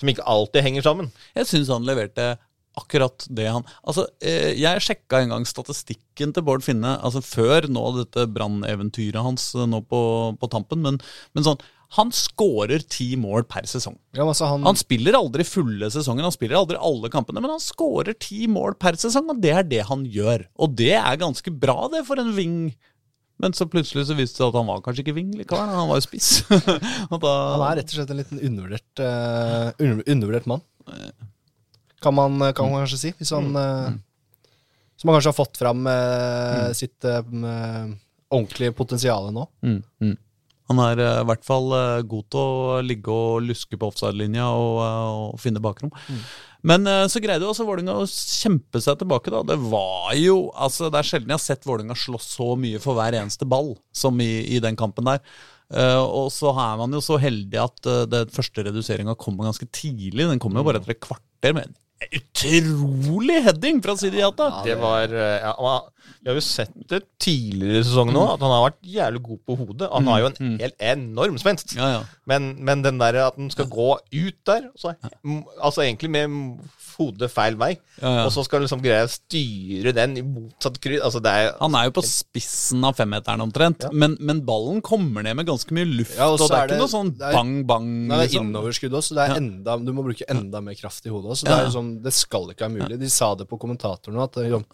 [0.00, 1.10] som ikke alltid henger sammen.
[1.38, 2.32] Jeg syns han leverte
[2.78, 7.66] akkurat det han Altså, eh, jeg sjekka en gang statistikken til Bård Finne altså før
[7.70, 10.00] nå dette branneventyret hans eh, nå på,
[10.38, 11.00] på tampen, men,
[11.34, 11.60] men sånn
[11.96, 13.96] han skårer ti mål per sesong.
[14.14, 14.62] Ja, altså han...
[14.62, 14.78] han...
[14.78, 18.98] spiller aldri fulle sesongen, han spiller aldri alle kampene, men han skårer ti mål per
[19.00, 20.44] sesong, og det er det han gjør.
[20.62, 22.60] Og det er ganske bra, det, for en wing.
[23.42, 25.90] Men så plutselig så viste det seg at han var kanskje ikke wing likevel, han
[25.90, 26.30] var jo spiss.
[27.10, 27.34] da...
[27.56, 30.62] Han er rett og slett en liten undervurdert, uh, undervurdert mann.
[32.00, 33.14] Kan man, kan man, kanskje si.
[33.18, 33.90] Hvis han uh,
[34.96, 37.02] Som han kanskje har fått fram uh, sitt
[38.30, 39.50] ordentlige potensial nå.
[39.66, 40.18] Mm, mm.
[40.70, 44.46] Han er eh, i hvert fall eh, god til å ligge og luske på offside-linja
[44.54, 45.90] og, eh, og, finne bakrom.
[46.06, 46.22] Mm.
[46.70, 49.32] Men så greide jo også Vålinga å kjempe seg tilbake.
[49.32, 49.38] da.
[49.48, 52.98] Det var jo, altså det er sjelden jeg har sett Vålinga slåss så mye for
[52.98, 55.24] hver eneste ball som i, i den kampen der.
[55.70, 59.70] Uh, og så er man jo så heldig at uh, den første reduseringa kommer ganske
[59.72, 60.26] tidlig.
[60.28, 61.54] Den kommer jo bare etter et kvarter.
[61.56, 64.50] med en utrolig heading fra Sidi Jata!
[64.50, 65.54] Ja, det var ja,
[66.20, 69.40] Vi har jo sett det tidligere i sesongen nå, at han har vært jævlig god
[69.46, 69.88] på hodet.
[69.92, 70.58] Han har jo en mm.
[70.62, 71.76] helt enorm spenst.
[71.78, 72.02] Ja, ja.
[72.30, 74.94] Men, men, den der at han skal gå ut der så,
[75.60, 76.60] Altså egentlig med
[77.00, 77.70] hodet feil vei,
[78.02, 81.00] og så skal liksom greie å styre den i motsatt krydd.
[81.06, 85.48] Altså, han er jo på spissen av femmeteren omtrent, men, men, ballen kommer ned med
[85.48, 86.16] ganske mye luft.
[86.18, 87.90] og, og det er, ikke noe sånn bang-bang.
[88.10, 88.50] Det er liksom.
[88.50, 91.40] innoverskudd også, det er enda, du må bruke enda mer kraft i hodet.
[91.40, 93.00] Så det, er sånn, det skal ikke være mulig.
[93.00, 94.66] De sa det på kommentatoren at liksom,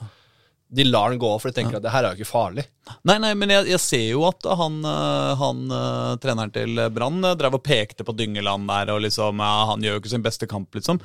[0.68, 1.79] de lar den gå, for de tenker ja.
[1.79, 2.64] at det her er jo ikke farlig.
[3.07, 7.22] Nei, nei, men jeg, jeg ser jo at han, eh, han uh, treneren til Brann
[7.38, 10.48] drev og pekte på Dyngeland der, og liksom ja, Han gjør jo ikke sin beste
[10.50, 10.98] kamp, liksom.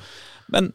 [0.54, 0.72] Men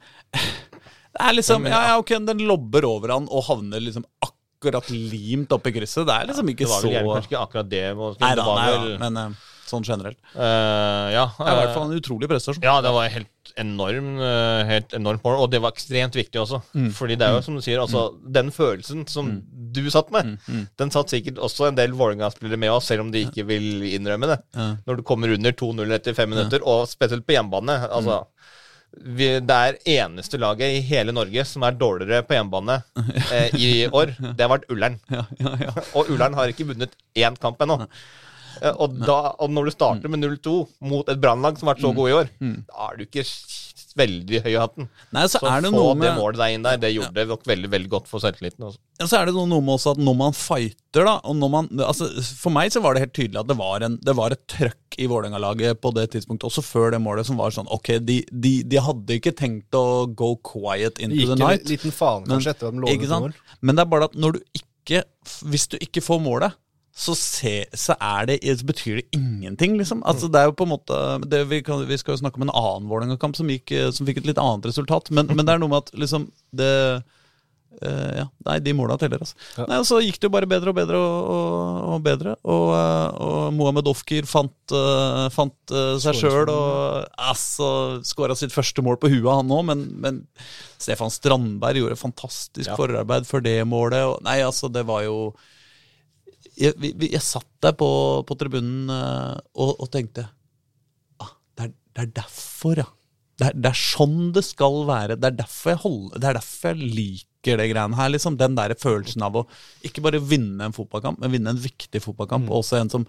[1.18, 5.52] det er liksom Ja, ja, ok, den lobber over han og havner liksom akkurat limt
[5.54, 6.08] oppi krysset.
[6.08, 7.86] Det er liksom ikke så Det var vel kanskje ikke akkurat det.
[8.24, 9.38] Nei da, nei, ja, men
[9.72, 10.20] sånn generelt.
[10.34, 12.66] Uh, ja, det er i hvert fall en utrolig prestasjon.
[12.66, 16.62] Ja, det var helt enorm, uh, helt enormt mål, og det var ekstremt viktig også.
[16.78, 16.90] Mm.
[16.98, 17.48] Fordi det er jo mm.
[17.48, 18.22] som du sier, altså, mm.
[18.40, 19.42] den følelsen som mm.
[19.78, 20.38] du satt med, mm.
[20.48, 20.66] mm.
[20.84, 24.32] den satt sikkert også en del Vålerenga-spillere med oss, selv om de ikke vil innrømme
[24.34, 24.42] det.
[24.58, 24.70] Ja.
[24.88, 27.82] Når du kommer under 2-0 etter fem minutter, og spesielt på hjemmebane.
[27.88, 28.24] altså
[28.96, 32.80] vi, det er eneste laget i hele Norge som er dårligere på hjemmebane
[33.34, 34.16] eh, i år.
[34.38, 34.98] Det har vært Ullern.
[35.12, 35.76] Ja, ja, ja.
[35.94, 37.82] og Ullern har ikke vunnet én kamp ennå.
[38.62, 40.58] Eh, og, da, og, når du starter med 0-2
[40.90, 42.60] mot et brannlag som har vært så gode god i år, mm.
[42.70, 43.26] da er du ikke
[43.98, 44.88] veldig høy i hatten.
[45.16, 47.24] Nei, så, så er det få noe med, det målet deg inn der, det gjorde
[47.24, 47.28] ja.
[47.34, 48.68] det veldig veldig godt for selvtilliten.
[48.68, 48.80] Også.
[49.02, 51.70] Ja, så er det noe med også at når man fighter, da og når man,
[51.86, 54.44] altså, For meg så var det helt tydelig at det var, en, det var et
[54.50, 58.22] trøkk i Vålerenga-laget på det tidspunktet, også før det målet, som var sånn Ok, de,
[58.32, 61.66] de, de hadde ikke tenkt å go quiet into the night.
[61.66, 63.38] Gikk en liten faen kanskje etter at de lå under mål.
[63.62, 65.04] Men det er bare at når du ikke
[65.52, 66.56] Hvis du ikke får målet
[66.98, 67.94] så, se, så,
[68.26, 70.00] det, så, betyr det ingenting, liksom.
[70.04, 70.96] Altså, det er jo på en måte
[71.30, 73.52] det, vi, kan, vi, skal jo snakke om en annen Vålerenga-kamp som,
[73.94, 75.12] som, fikk et litt annet resultat.
[75.14, 76.26] Men, men, det er noe med at liksom
[76.58, 79.38] det uh, Ja, nei, de måla teller, altså.
[79.60, 79.68] Ja.
[79.70, 82.34] Nei, så gikk det jo bare bedre og bedre og, og, og bedre.
[82.50, 87.68] Og, uh, og Mohammed Ofkir fant, uh, fant seg sjøl og altså,
[88.10, 89.68] skåra sitt første mål på huet, han òg.
[89.70, 90.24] Men, men,
[90.82, 92.80] Stefan Strandberg gjorde fantastisk ja.
[92.80, 94.02] forarbeid for det målet.
[94.10, 95.20] Og, nei, altså, det var jo
[96.58, 97.88] jeg, jeg, satt der på,
[98.28, 100.26] på tribunen uh, og, og, tenkte
[101.22, 102.88] ah, det, er, det, er, derfor, ja.
[103.38, 105.20] Det er, det er, sånn det skal være.
[105.22, 108.12] Det er derfor jeg, holder, det er derfor jeg liker det greiene her.
[108.14, 108.38] Liksom.
[108.40, 109.46] Den der følelsen av å
[109.86, 112.50] ikke bare vinne en fotballkamp, men vinne en viktig fotballkamp.
[112.50, 112.56] Mm.
[112.58, 113.06] Også en som,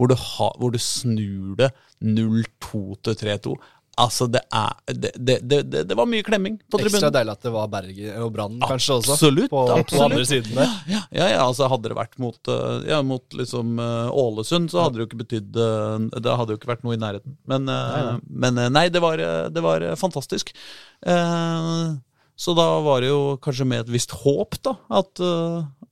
[0.00, 3.56] hvor, du ha, hvor du snur det 0-2 til 3-2.
[3.96, 6.98] Altså, det er det, det, det, det, var mye klemming på tribunen.
[6.98, 9.14] Ekstra deilig at det var Bergen og Brann kanskje også.
[9.14, 9.94] Absolutt, på, absolutt.
[9.94, 10.74] på andre siden der.
[10.92, 14.82] Ja, ja, ja, altså hadde det vært mot, eh, ja, mot liksom uh, Ålesund, så
[14.84, 17.38] hadde det jo ikke betydd uh, Det hadde jo ikke vært noe i nærheten.
[17.48, 18.18] Men, nei, nei.
[18.44, 19.22] men nei, det var,
[19.54, 20.52] det var fantastisk.
[22.36, 25.24] så da var det jo kanskje med et visst håp, da, at,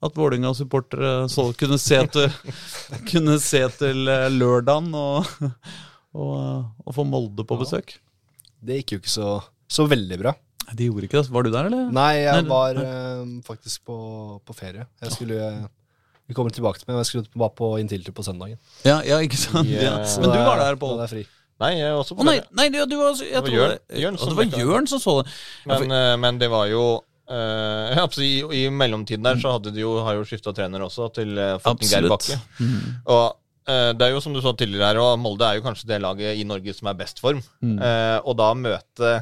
[0.04, 1.24] At Vålerenga-supportere
[1.56, 2.28] kunne, se til,
[3.10, 5.32] kunne se til eh, lørdagen og,
[6.14, 7.96] og, og, få Molde på besøk.
[8.64, 9.36] Det gikk jo ikke så,
[9.70, 10.34] så veldig bra.
[10.72, 11.30] De gjorde ikke det.
[11.34, 11.88] Var du der, eller?
[11.92, 13.96] Nei, jeg var uh, faktisk på,
[14.46, 14.86] på, ferie.
[15.02, 15.48] Jeg skulle
[16.24, 18.60] Vi kommer tilbake til meg, men jeg skulle bare på Intility på søndagen.
[18.86, 19.68] Ja, ja ikke sant?
[19.68, 19.84] Yeah.
[19.90, 19.96] Ja.
[20.22, 20.96] Men du var der, Pål?
[21.02, 21.24] Da er fri.
[21.62, 24.16] Nei, jeg er også på oh, nei, nei, du var, jeg det var Jørn, Jørn,
[24.18, 25.34] det var Jørn som så det.
[25.70, 26.86] Men, uh, men det var jo
[27.24, 31.30] Uh, i, I mellomtiden der så hadde de jo, har jo skifta trener også, til
[31.40, 32.36] uh, Geir Bakke.
[32.60, 32.98] Mm.
[33.08, 33.22] Og
[33.64, 36.40] det er jo som du sa tidligere her, og Molde er jo kanskje det laget
[36.40, 37.40] i Norge som er best form.
[37.64, 37.78] Mm.
[37.80, 39.14] Uh, og da møte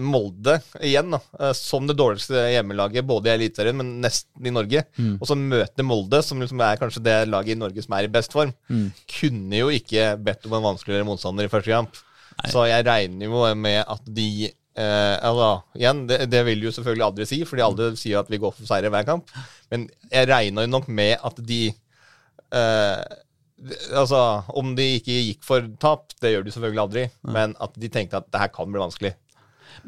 [0.00, 4.86] Molde igjen, da, som det dårligste hjemmelaget både i Eliteserien, men nesten i Norge.
[4.96, 5.18] Mm.
[5.20, 8.12] Og så møte Molde, som liksom er kanskje det laget i Norge som er i
[8.12, 8.54] best form.
[8.72, 8.86] Mm.
[9.18, 12.00] Kunne jo ikke bedt om en vanskeligere motstander i første kamp.
[12.36, 12.52] Nei.
[12.54, 14.30] Så jeg regner jo med at de
[14.76, 18.40] Eh, altså, igjen, det, det, vil jo selvfølgelig aldri si, fordi alle sier at vi
[18.42, 19.30] går for seier hver kamp.
[19.72, 23.04] Men jeg regner jo nok med at de eh,
[23.96, 24.20] Altså,
[24.52, 27.30] om de ikke gikk for tap, det gjør de selvfølgelig aldri, ja.
[27.32, 29.14] men at de tenkte at det her kan bli vanskelig.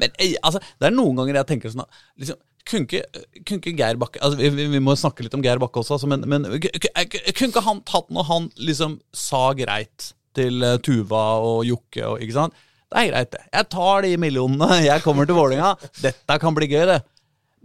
[0.01, 1.85] Men eh, altså, det er noen ganger jeg tenker sånn
[2.21, 5.61] liksom, kunne ikke, kunne ikke Geir Bakke altså, vi, vi, må snakke litt om Geir
[5.61, 10.65] Bakke også, altså, men, men kunne ikke han tatt når han liksom sa greit til
[10.65, 12.57] uh, Tuva og Jokke og ikke sant?
[12.89, 13.45] Det er greit, det.
[13.53, 14.79] Jeg tar de millionene.
[14.87, 17.03] Jeg kommer til Vålinga Dette kan bli gøy, det.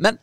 [0.04, 0.18] Men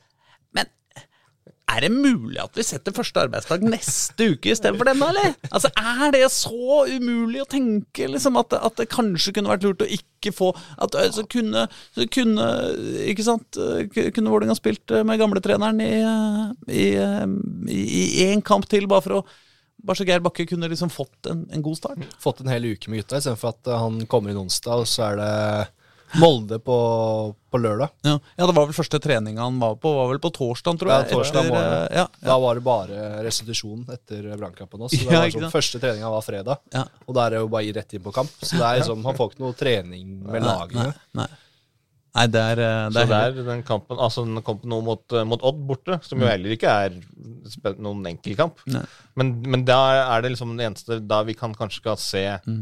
[1.70, 5.34] er det mulig at vi setter første arbeidsdag neste uke istedenfor denne, eller?
[5.50, 9.84] Altså, Er det så umulig å tenke, liksom, at, at det kanskje kunne vært lurt
[9.84, 10.50] å ikke få
[10.82, 11.66] At altså, kunne,
[12.12, 12.48] kunne
[13.08, 13.56] Ikke sant
[13.90, 15.92] Kunne Vålerenga spilt med gamletreneren i,
[16.68, 16.88] i,
[17.72, 19.24] i, én kamp til, bare for å
[19.80, 22.02] bare så Geir Bakke kunne liksom fått en, en, god start.
[22.20, 25.16] Fått en hel uke med gutta, istedenfor at han kommer inn onsdag, og så er
[25.16, 25.30] det
[26.18, 26.76] Molde på,
[27.50, 27.92] på lørdag.
[28.02, 28.16] Ja.
[28.18, 28.46] ja.
[28.46, 31.04] det var vel første treninga han var på, var vel på torsdag, tror jeg.
[31.06, 31.76] Ja, torsdag etter, morgen.
[31.76, 32.06] Ja, ja.
[32.26, 34.98] Da var det bare restitusjon etter brannkampen også.
[35.02, 36.64] Så det var sånn, første treninga var fredag,
[37.06, 38.34] og da er det jo bare rett inn på kamp.
[38.40, 40.90] Så det er liksom, han får ikke noe trening med lagene.
[40.90, 41.30] Nei, nei.
[42.10, 44.80] Nei, det er, eh, det er Så det er den kampen, altså den kampen nå
[44.82, 46.30] mot, eh, mot, Odd borte, som jo mm.
[46.32, 46.96] heller ikke er
[47.78, 48.58] noen enkel kamp.
[49.18, 49.78] Men, men da
[50.16, 52.60] er det liksom det eneste da vi kan kanskje skal se mm.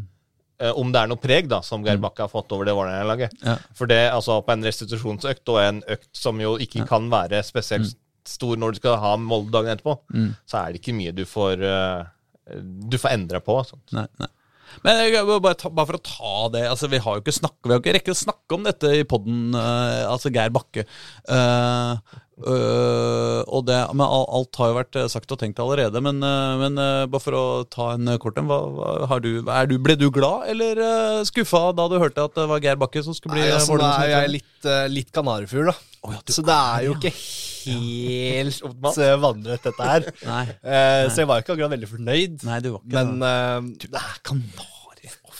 [0.62, 2.05] Uh, om det er noe preg da, som Geir mm.
[2.07, 3.37] Bakke har fått over det Vålerenga-laget.
[3.44, 3.57] Ja.
[3.79, 6.88] For det, altså på en restitusjonsøkt og en økt som jo ikke ja.
[6.88, 8.01] kan være spesielt mm.
[8.29, 10.33] stor når du skal ha Molde dagen etterpå, mm.
[10.49, 13.61] så er det ikke mye du får, uh, du får endra på.
[13.68, 13.87] Sånt.
[13.97, 14.33] Nei, nei.
[14.85, 15.01] Men
[15.40, 17.81] bare, ta, bare, for å ta det altså Vi har jo ikke snakket, vi har
[17.81, 20.85] ikke rekket å snakke om dette i poden, uh, altså Geir Bakke.
[21.25, 21.97] Uh,
[22.46, 26.03] uh, og det, men alt har jo vært sagt og tenkt allerede.
[26.05, 26.79] Men, men
[27.11, 31.98] bare for å ta en kort en, ble du glad eller uh, skuffa da du
[32.01, 34.70] hørte at det var Geir Bakke som skulle bli Nei, altså, Nå er jeg litt,
[34.94, 35.77] litt kanarifugl, da.
[36.07, 38.64] Oh, ja, så det er jo ikke helt
[39.24, 40.11] vannrett, dette her.
[40.24, 41.07] Nei, nei.
[41.11, 42.42] Så jeg var ikke akkurat veldig fornøyd.
[42.48, 44.77] Nei, du var ikke Men uh, det er kanar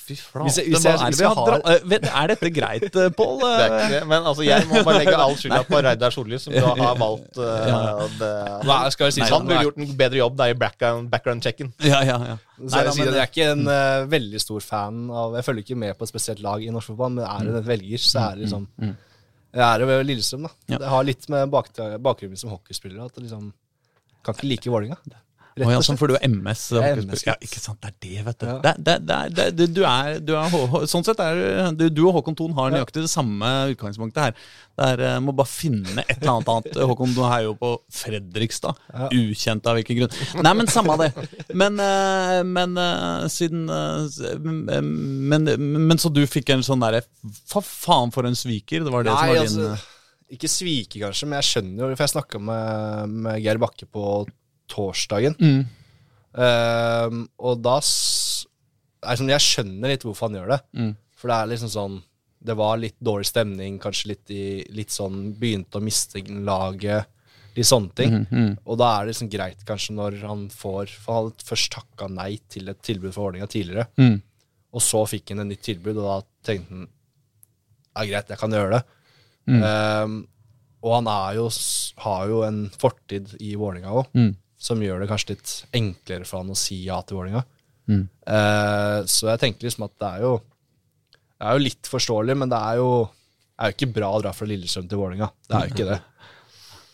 [0.09, 0.55] fy flate.
[0.59, 1.61] Jeg, hvis jeg, har...
[2.23, 3.45] Er dette greit, eh, Pål?
[3.45, 6.99] Det men altså, jeg må bare legge all skylda på Reidar Solli, som da har
[7.01, 7.81] valgt uh, ja.
[8.21, 8.33] det.
[8.69, 9.49] Hva, skal jeg si, Han sånn?
[9.51, 11.73] burde gjort en bedre jobb der i background-checken.
[11.87, 12.39] Ja, ja, ja.
[12.59, 15.77] Så jeg, sier, jeg er ikke en uh, veldig stor fan av Jeg følger ikke
[15.79, 18.35] med på et spesielt lag i norsk fotball, men er det en velger, så er
[18.35, 18.97] det liksom mm, mm.
[19.55, 20.51] Jeg er jo Lillestrøm, da.
[20.75, 20.81] Ja.
[20.83, 23.53] Det har litt med bakgrunnen som hockeyspiller at det liksom
[24.27, 24.99] Kan ikke like Vålerenga.
[25.67, 26.69] Oh, ja, sånn, for du er MS.
[26.79, 28.47] MS ja, ikke sant, det er det, vet du.
[28.49, 28.75] Ja.
[28.79, 29.19] Det, det,
[29.59, 30.57] det, du, er, du er,
[30.91, 34.49] sånn sett er du, du og Håkon Thon har nøyaktig det samme utgangspunktet her.
[34.79, 36.81] Det er, uh, må bare finne et eller annet annet.
[36.91, 38.79] Håkon Thon er jo på Fredrikstad.
[39.15, 40.19] Ukjent av hvilken grunn.
[40.45, 41.11] Nei, men samme det.
[41.59, 42.79] Men, uh, men
[43.33, 43.67] siden
[44.39, 45.49] men,
[45.89, 47.03] men, så du fikk en sånn derre
[47.49, 48.85] Fa faen for en sviker?
[48.85, 49.95] Det var det Nei, som var din altså,
[50.37, 54.05] Ikke sviker, kanskje, men jeg skjønner jo For jeg snakka med, med Geir Bakke på
[54.71, 55.37] torsdagen.
[55.41, 55.67] Mm.
[56.39, 60.59] Uh, og da sånn, Jeg skjønner litt hvorfor han gjør det.
[60.77, 60.93] Mm.
[61.19, 61.97] For det er liksom sånn
[62.51, 64.43] Det var litt dårlig stemning, kanskje litt, i,
[64.77, 67.09] litt sånn Begynte å miste laget.
[67.57, 68.15] Litt sånne ting.
[68.21, 68.53] Mm, mm.
[68.69, 72.11] Og da er det liksom greit kanskje når han får For han hadde først takka
[72.13, 73.89] nei til et tilbud fra ordninga tidligere.
[73.99, 74.21] Mm.
[74.77, 76.89] Og så fikk han et nytt tilbud, og da tenkte han
[77.97, 78.83] ja, greit, jeg kan gjøre det.
[79.49, 80.19] Um,
[80.85, 81.47] og han er jo,
[82.05, 84.13] har jo en fortid i Vålerenga òg
[84.59, 87.45] som gjør det kanskje litt enklere for han å si ja til Vålerenga.
[87.89, 88.05] Mm.
[88.29, 90.33] Uh, så jeg tenker liksom at det er jo
[91.39, 92.91] Det er jo litt forståelig, men det er jo,
[93.57, 95.31] er jo ikke bra å dra fra Lillestrøm til Vålerenga.
[95.47, 95.99] Det er jo ikke det.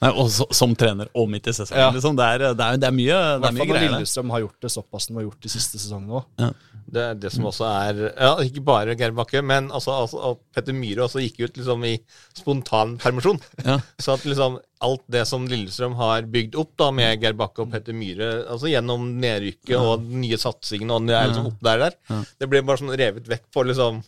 [0.05, 1.81] Nei, og så, Som trener og midt i sesongen.
[1.81, 1.89] Ja.
[1.95, 2.19] Liksom.
[2.19, 3.95] Det, er, det, er, det, er, mye, det er mye greier.
[3.97, 6.29] Lillestrøm har gjort det såpass som de har gjort de siste sesongene òg.
[6.43, 6.53] Ja.
[6.95, 10.77] Det er det som også er ja, Ikke bare Geir Bakke, men altså, altså, Petter
[10.77, 11.95] Myhre også gikk ut liksom i
[12.37, 13.41] spontan permisjon.
[13.65, 13.79] Ja.
[13.97, 17.73] Så at liksom alt det som Lillestrøm har bygd opp da med Geir Bakke og
[17.73, 21.87] Petter Myhre, altså gjennom nedrykket og den nye satsingen og det er liksom opp der,
[21.87, 22.25] der.
[22.41, 24.03] Det ble bare sånn revet vekk på liksom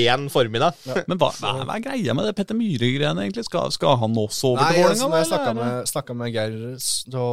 [0.00, 0.78] én formiddag.
[1.06, 3.46] Men hva, hva, hva, er greia med det Petter Myhre-greiene, egentlig?
[3.46, 5.20] Skal, skal, han også over til Vålerenga?
[5.20, 5.28] Jeg
[5.92, 7.26] snakka med, med, Geir, så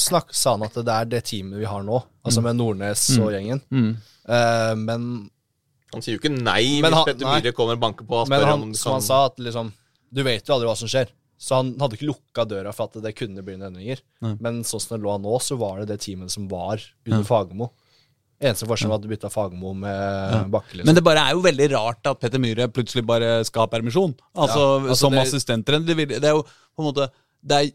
[0.00, 2.48] snakk, sa han at det er det teamet vi har nå, altså mm.
[2.48, 3.20] med Nordnes mm.
[3.24, 3.62] og gjengen.
[3.70, 3.92] Mm.
[4.30, 5.06] Uh, men
[5.90, 8.46] Han sier jo ikke nei hvis han, Petter Myhre kommer og banker på og spør
[8.46, 8.78] han, om kan...
[8.80, 9.72] Som han sa, at liksom
[10.10, 11.10] Du vet jo aldri hva som skjer.
[11.40, 14.02] Så han hadde ikke lukka døra for at det kunne bli noen endringer.
[14.24, 14.34] Nei.
[14.44, 17.28] Men sånn som det lå nå, så var det det teamet som var under ja.
[17.28, 17.70] Fagermo.
[18.40, 20.40] Eneste forskjell var at du bytta Fagermo med ja.
[20.52, 20.78] Bakke.
[20.78, 20.88] Liksom.
[20.88, 24.14] Men det bare er jo veldig rart at Petter Myhre plutselig bare skal ha permisjon.
[24.32, 26.04] Altså, ja, altså Som det, assistenttrener.
[26.08, 27.08] Det, er jo på en måte
[27.40, 27.68] det er,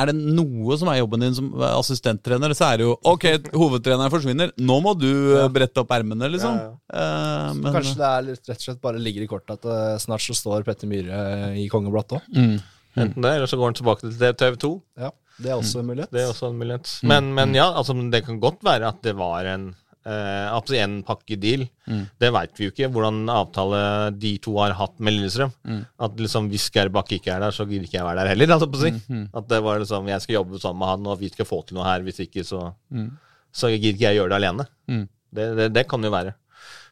[0.00, 4.12] er, det noe som er jobben din som assistenttrener, så er det jo OK, hovedtreneren
[4.12, 4.52] forsvinner.
[4.60, 5.48] Nå må du ja.
[5.52, 6.56] brette opp ermene, liksom.
[6.88, 9.96] Uh, men, Kanskje det er litt, rett og slett bare ligger i kortet at uh,
[10.00, 12.32] snart så står Petter Myhre i kongeblått òg.
[12.32, 12.56] Mm.
[12.96, 14.72] Enten det, eller så går han tilbake til TV2.
[15.02, 16.12] Ja, Det er også en mulighet.
[16.14, 16.90] Det er også en mulighet.
[17.02, 17.08] Mm.
[17.10, 19.72] Men, men ja, altså, det kan godt være at det var en
[20.04, 21.66] eh, en pakkedeal.
[21.86, 22.04] Mm.
[22.20, 25.52] Det veit vi jo ikke, hvordan avtale de to har hatt med Lillestrøm.
[25.64, 25.82] Mm.
[26.06, 28.54] At liksom, hvis Geir Bakke ikke er der, så gidder ikke jeg være der heller.
[28.56, 28.92] Altså, si.
[29.08, 29.28] Mm.
[29.34, 31.78] At det var liksom, jeg skal jobbe sammen med han, og vi skal få til
[31.78, 32.04] noe her.
[32.06, 33.10] Hvis ikke, så, mm.
[33.52, 34.68] så gidder ikke jeg gjøre det alene.
[34.88, 35.04] Mm.
[35.34, 36.36] Det, det, det, kan jo være.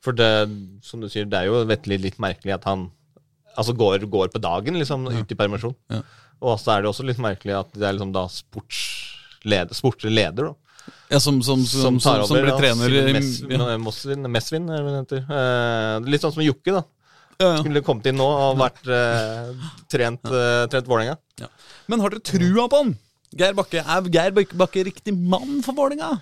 [0.02, 0.32] For det,
[0.82, 2.88] som du sier, det er jo vettelig litt merkelig at han
[3.58, 5.22] altså går, går på dagen, liksom, ja.
[5.22, 5.76] ut i permisjon.
[5.92, 6.02] Ja.
[6.42, 10.56] Og så er det også litt merkelig at det er liksom da sportsleder, sportsleder da.
[11.12, 13.12] Ja, som, som, som, som, som blir trener i
[13.78, 15.22] Mesvin, Mesvin, er det heter.
[15.28, 16.82] Eh, litt sånn som Jokke, da.
[17.36, 17.60] Ja, ja.
[17.60, 19.52] Skulle kommet inn nå og vært eh,
[19.92, 21.16] trent, eh, trent Vålerenga.
[21.42, 21.48] Ja.
[21.90, 22.94] Men har dere trua på han?
[23.38, 26.16] Geir Bakke, Er Geir Bakke riktig mann for Vålerenga?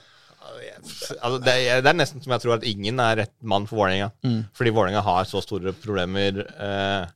[1.20, 3.82] Altså, det, er, det, er, nesten som jeg tror at ingen er rett mann for
[3.82, 4.10] Vålerenga.
[4.26, 4.42] Mm.
[4.56, 7.10] Fordi Vålerenga har så store problemer eh,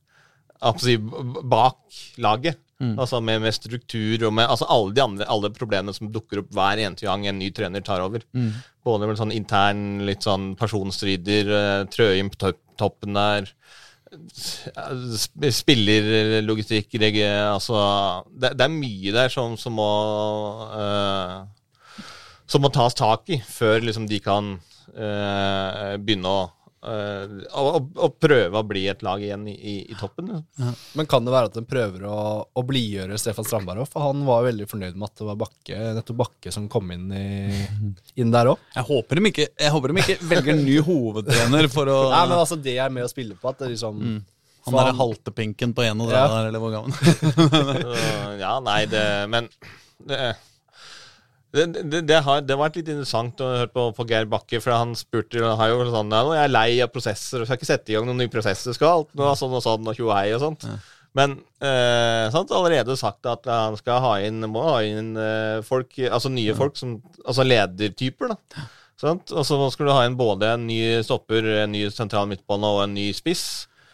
[1.43, 1.77] bak
[2.17, 2.61] laget.
[2.79, 2.99] Mm.
[2.99, 6.49] Altså med, med, struktur og med altså alle de andre alle problemene som dukker opp
[6.51, 8.25] hver eneste gang en ny trener tar over.
[8.35, 8.51] Mm.
[8.83, 13.47] Både med sånn intern, litt sånn personstrider, uh, Trøim på toppen der.
[15.51, 17.79] Spillerlogistikk altså,
[18.31, 19.89] det, det, er mye der som, som må
[20.71, 21.43] uh,
[22.47, 24.53] Som må tas tak i før liksom, de kan
[24.95, 26.45] uh, begynne å
[26.85, 29.55] Og, og, prøve å bli et lag igjen i,
[29.89, 30.29] i, toppen.
[30.59, 30.71] Ja.
[30.99, 33.89] Men kan det være at de prøver å, å blidgjøre Stefan Strandberg òg?
[33.89, 37.07] For han var veldig fornøyd med at det var Bakke, nettopp Bakke som kom inn,
[37.09, 37.65] i,
[38.21, 38.61] inn der òg.
[38.75, 42.23] Jeg, håper de ikke, jeg håper de ikke velger en ny hovedtrener for å Nei,
[42.29, 43.49] men altså Det er med å spille på.
[43.49, 44.17] At det liksom mm.
[44.65, 46.25] Han derre haltepinken på en og ja.
[46.25, 46.93] der, eller hvor gammel
[48.43, 49.49] Ja, nei, det Men
[50.05, 50.19] det,
[51.55, 54.75] det, det, det, har, det, vært litt interessant å høre på, på Geir Bakke, for
[54.75, 57.97] han spurte har jo sånn jeg er lei av prosesser, og skal ikke sette i
[57.97, 58.75] gang noen nye prosesser.
[58.75, 60.67] Skal alt noe sånn og sånn og tjohei og sånt.
[60.69, 60.77] Ja.
[61.15, 65.95] Men eh, sant, allerede sagt at han skal ha inn, må ha inn eh, folk,
[66.09, 66.57] altså nye ja.
[66.59, 68.35] folk, som, altså ledertyper.
[68.35, 68.65] da.
[68.99, 69.31] Sant?
[69.31, 72.83] Og så skal du ha inn både en ny stopper, en ny sentral midtbane og
[72.83, 73.45] en ny spiss.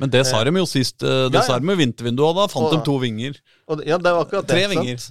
[0.02, 1.04] Men det sa de jo sist.
[1.06, 1.46] Eh, det ja, ja.
[1.46, 3.36] sa de med vintervinduet, da fant og, de to vinger.
[3.70, 4.70] Og, ja, det var akkurat Tre det.
[4.72, 5.04] vinger.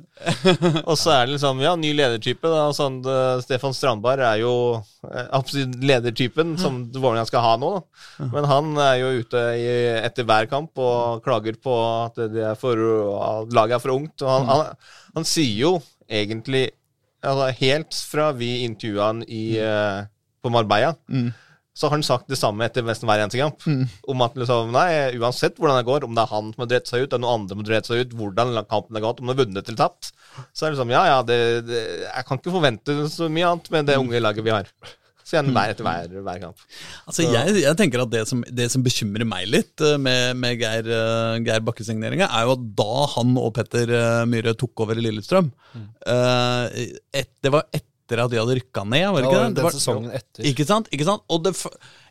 [0.90, 2.50] og så er det liksom, ja, ny ledertype.
[2.50, 2.96] da, sånn,
[3.44, 7.70] Stefan Strandberg er jo uh, absolutt ledertypen som Vålerenga skal ha nå.
[7.76, 8.28] Da.
[8.32, 9.68] Men han er jo ute i,
[10.00, 11.76] etter hver kamp og klager på
[12.08, 12.82] at det er for,
[13.54, 14.16] laget er for ungt.
[14.24, 14.50] og han, mm.
[14.50, 15.76] han, han sier jo
[16.10, 16.64] egentlig
[17.22, 19.44] altså, Helt fra vi intervjua han i,
[20.42, 21.30] på Marbella mm
[21.80, 23.64] så har han sagt det samme etter nesten hver eneste kamp.
[23.64, 23.86] Mm.
[24.12, 26.90] Om at liksom, nei, uansett hvordan det går, om det er han som har drept
[26.92, 29.22] seg ut, det er noen andre som har drept seg ut, hvordan kampen har gått,
[29.22, 30.12] om han har vunnet eller tapt,
[30.52, 31.38] så er det liksom Ja, ja, det,
[31.70, 34.68] det, jeg kan ikke forvente så mye annet med det unge laget vi har.
[35.24, 36.62] Så gjerne hver etter hver, hver kamp.
[37.06, 40.58] Altså, jeg, jeg, tenker at det som, det som, bekymrer meg litt eh, med, med
[40.58, 44.98] Geir, uh, Geir Bakke-signeringa, er jo at da han og Petter uh, Myhre tok over
[44.98, 45.86] i Lillestrøm mm.
[47.14, 49.06] et, Det var et etter at de hadde rykka ned.
[49.12, 49.54] var det ikke det?
[49.56, 50.46] det var, sesongen etter.
[50.50, 50.88] Ikke sant?
[50.94, 51.24] Ikke sant?
[51.30, 51.54] Og det,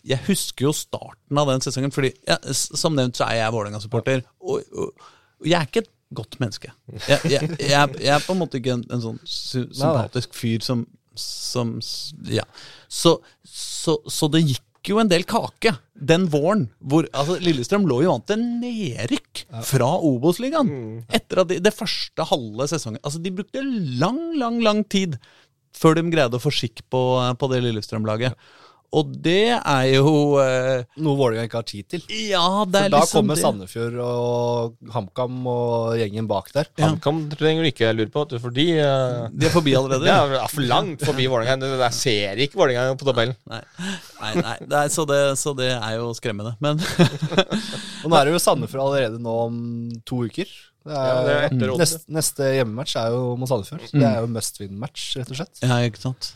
[0.07, 4.23] jeg husker jo starten av den sesongen, fordi ja, som nevnt så er jeg Vålerenga-supporter.
[4.39, 6.71] Og, og, og, jeg er ikke et godt menneske.
[7.07, 10.87] Jeg, jeg, jeg, jeg er på en måte ikke en, en sånn sympatisk fyr som,
[11.19, 11.77] som
[12.31, 12.47] Ja.
[12.87, 16.69] Så, så, så det gikk jo en del kake den våren.
[16.79, 20.69] hvor altså, Lillestrøm lå jo an til nedrykk fra Obos-ligaen.
[20.69, 20.95] Mm.
[21.19, 23.63] Etter at de, det første halve sesongen Altså, de brukte
[23.99, 25.19] lang, lang, lang tid
[25.75, 27.03] før de greide å få skikk på,
[27.39, 28.37] på det Lillestrøm-laget.
[28.89, 30.11] Og det er jo
[30.41, 32.05] eh, Noe Vålerenga ikke har tid til.
[32.09, 36.71] Ja, det er For da liksom kommer Sandefjord og HamKam og gjengen bak der.
[36.73, 36.87] Ja.
[36.87, 40.09] HamKam trenger du ikke lure på, for de eh, De er forbi allerede?
[40.09, 41.69] Ja, er for langt forbi Vålerenga.
[41.83, 43.37] Der ser ikke Vålerenga på tabellen.
[43.51, 46.81] Nei, nei, nei, nei så, det, så, det, er jo skremmende, men
[48.03, 49.61] Og nå er det jo Sandefjord allerede nå om
[50.07, 50.49] to uker.
[50.87, 53.81] Det er, ja, det er etter neste, neste hjemmematch er jo mot Sandefjord.
[53.91, 53.99] Mm.
[53.99, 55.59] Det er jo must win-match, rett og slett.
[55.65, 56.29] Ja, ikke sant.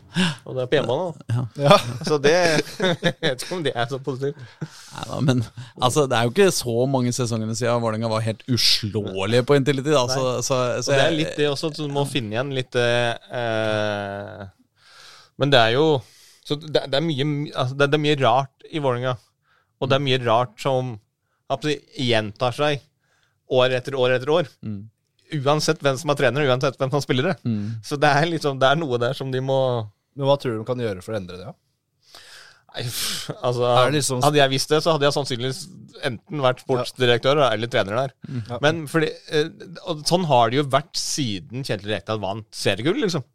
[0.43, 1.45] Og det er på hjemmebane, da.
[1.63, 1.77] Ja.
[2.09, 2.33] Så det
[2.83, 4.43] Jeg vet ikke om det er så positivt.
[5.07, 5.45] Nei, men
[5.79, 9.95] altså, det er jo ikke så mange sesongene siden Vålerenga var helt uslåelige på Intility.
[9.95, 12.75] Da, så, så, så, og det er litt det også, du må finne igjen litt
[12.75, 14.43] eh,
[15.39, 15.87] Men det er jo
[16.43, 17.25] så det, det, er mye,
[17.55, 19.15] altså, det, det, er mye rart i Vålerenga.
[19.79, 20.97] Og det er mye rart som
[21.95, 22.83] gjentar seg
[23.51, 24.49] år etter år etter år.
[24.63, 24.85] Mm.
[25.43, 27.35] Uansett hvem som er trener, uansett hvem som spiller det.
[27.47, 27.81] Mm.
[27.85, 29.59] Så det er, liksom, det er noe der som de må
[30.13, 31.47] Men hva tror du de kan gjøre for å endre det?
[31.47, 31.55] Ja?
[32.73, 32.83] Nei,
[33.45, 34.21] altså, liksom...
[34.25, 35.61] Hadde jeg visst det, så hadde jeg sannsynligvis
[36.05, 38.13] enten vært sportsdirektør eller trener der.
[38.25, 38.39] Mm.
[38.49, 38.59] Ja.
[38.65, 39.49] Men fordi, eh,
[40.09, 43.25] sånn har det jo vært siden Kjetil Rekdal vant seriegull, liksom.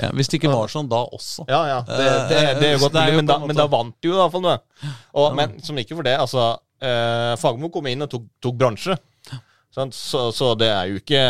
[0.00, 1.44] Ja, hvis det ikke var sånn da også.
[1.50, 4.10] Ja, ja, det, det, det er jo godt mulig, men, da, men da vant de
[4.10, 4.56] jo iallfall noe.
[5.12, 8.96] Og, men som ikke for det, altså eh, Fagermo kom inn og tok, tok bransje.
[9.74, 11.24] Så, så, det er jo ikke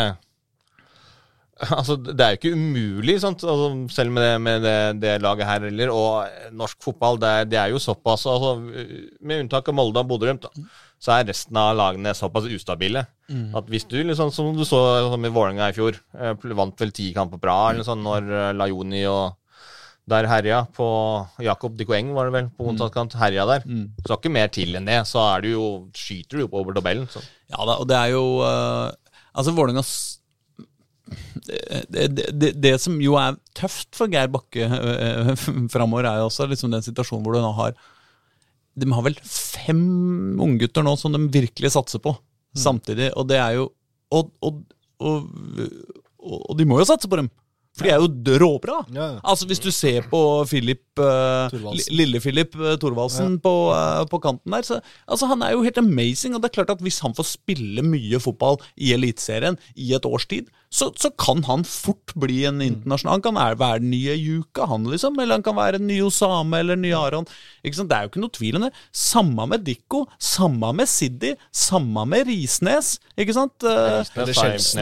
[1.55, 5.67] Altså, Det er jo ikke umulig, altså, selv med, det, med det, det, laget her
[5.69, 5.93] heller.
[5.95, 10.49] Og norsk fotball, det det er jo såpass altså, Med unntak av Molde og Bodø-Glimt,
[10.99, 13.05] så er resten av lagene såpass ustabile.
[13.31, 13.55] Mm.
[13.55, 14.81] At hvis du, liksom, som du så
[15.13, 18.53] som i Vålerenga i fjor, eh, vant vel ti kamper bra eller sånn når eh,
[18.59, 19.39] Lajoni og
[20.09, 20.87] der herja på
[21.41, 23.63] Jakob Dikoeng, var det vel, på motsatt herja der.
[23.65, 23.87] Mm.
[24.05, 24.99] Så ikke mer til enn det.
[25.09, 25.65] Så du jo,
[25.97, 27.07] skyter du jo på over tabellen.
[27.09, 27.23] Så.
[27.49, 28.93] Ja da, og det er jo uh,
[29.35, 29.81] Altså, Vålerenga
[31.45, 35.33] det, det, det, det, som jo er tøft for Geir Bakke uh,
[35.73, 37.75] framover, er jo også liksom den situasjonen hvor du nå har
[38.75, 39.83] De har vel fem
[40.41, 42.61] unggutter nå som de virkelig satser på mm.
[42.63, 43.69] samtidig, og det er jo
[44.13, 44.61] og, og,
[45.01, 45.25] og,
[46.21, 47.29] og, de må jo satse på dem!
[47.75, 48.77] For de er jo råbra.
[48.95, 49.19] Ja, ja.
[49.23, 51.51] Altså Hvis du ser på Philip, uh,
[51.91, 53.41] Lille-Philip uh, Thorvaldsen ja.
[53.43, 56.35] på, uh, på, kanten der så, altså Han er jo helt amazing.
[56.35, 60.07] Og det er klart at hvis han får spille mye fotball i Eliteserien i et
[60.07, 64.15] års tid, så, så, kan han fort bli en internasjonal Han kan være den nye
[64.19, 65.19] Juka, han liksom.
[65.19, 67.27] Eller han kan være den nye Osame eller den nye Aron.
[67.63, 67.91] Ikke sant?
[67.91, 68.71] Det er jo ikke noe tvil om det.
[68.95, 72.95] Samme med Dikko, samme med Siddi, samme med Risnes.
[73.19, 73.67] Ikke sant?
[74.15, 74.73] Risnes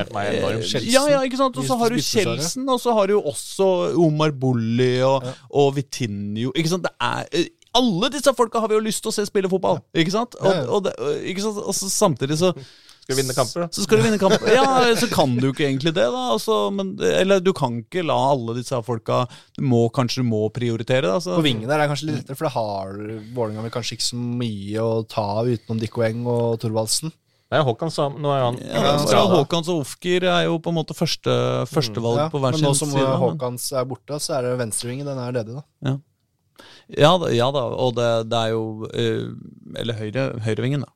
[0.94, 1.58] ja, ja, ikke sant?
[1.58, 3.68] Og så har du Kjelsen, og så har du jo også
[4.04, 6.54] Omar Bolli og, og Vitinho.
[6.54, 6.88] Ikke sant?
[6.88, 9.80] Det er alle disse folka har vi jo lyst til å se spille fotball.
[9.98, 10.38] Ikke sant?
[10.38, 10.94] Og, og, det,
[11.32, 11.62] ikke sant?
[11.64, 12.54] og samtidig så
[13.04, 13.68] skal du vinne kamper, da?
[13.76, 14.52] Så skal du vinne kamper.
[14.56, 14.66] Ja,
[14.96, 16.22] så kan du ikke egentlig det, da.
[16.32, 19.26] Altså, men, eller du kan ikke la alle disse folka
[19.58, 21.18] du må, Kanskje du må prioritere, da.
[21.20, 21.34] Så.
[21.36, 22.94] På vingen der er det kanskje litt lettere, for det har
[23.36, 27.12] Vålerenga kanskje ikke så mye å ta av utenom Dikko Eng og Thorvaldsen.
[27.54, 30.78] Nei, Håkan sa Nå er han ja, ja, Håkans og Ofker er jo på en
[30.80, 31.36] måte første,
[31.70, 32.90] førstevalg mm, ja, på hver sin side.
[32.90, 35.10] Men nå som Håkans er borte, så er det venstrevingen.
[35.12, 35.64] Den er ledig, da.
[35.86, 35.96] Ja.
[36.94, 39.30] Ja, ja da, og det, det er jo eh,
[39.82, 40.92] Eller høyre, høyrevingen, da.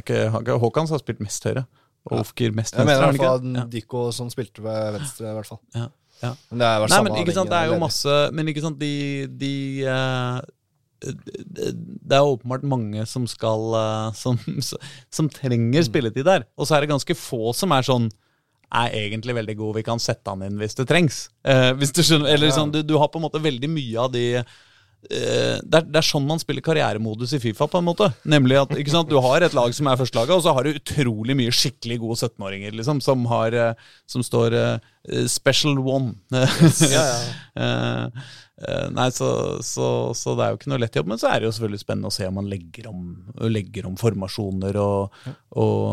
[0.00, 0.26] Ikke,
[0.60, 1.64] Håkans har spilt mest høyre.
[2.06, 2.84] Og Ofker mest venstre.
[2.84, 5.62] Jeg mener i hvert fall Diko som spilte ved venstre, i hvert fall.
[5.74, 5.88] Ja.
[6.22, 6.32] Ja.
[6.50, 9.26] Men det er Nei, men ikke sant, det er jo masse Men ikke sant, de,
[9.36, 9.50] de
[9.84, 10.38] uh,
[11.00, 14.38] det er åpenbart mange som skal uh, som,
[15.12, 15.88] som, trenger mm.
[15.88, 16.46] spilletid der.
[16.56, 18.08] Og så er det ganske få som er sånn
[18.76, 21.28] er egentlig veldig god, vi kan sette han inn hvis det trengs.
[21.46, 24.10] Eh, hvis du skjønner, eller sånn, du, du, har på en måte veldig mye av
[24.10, 24.24] de
[25.06, 27.68] Eh, det er, det er, sånn man spiller karrieremodus i Fifa.
[27.70, 30.54] på en måte Nemlig at sant, Du har et lag som er førstelaget, og så
[30.56, 35.78] har du utrolig mye skikkelig gode 17-åringer liksom, som, har, eh, som står eh, special
[35.78, 36.16] one.
[36.32, 37.04] ja,
[37.54, 38.10] ja.
[38.62, 39.28] uh, nei, så,
[39.64, 41.10] så, så, det er jo ikke noe lett jobb.
[41.12, 43.04] Men så er det jo selvfølgelig spennende å se om man legger om,
[43.50, 45.20] legger om formasjoner og,
[45.56, 45.84] og,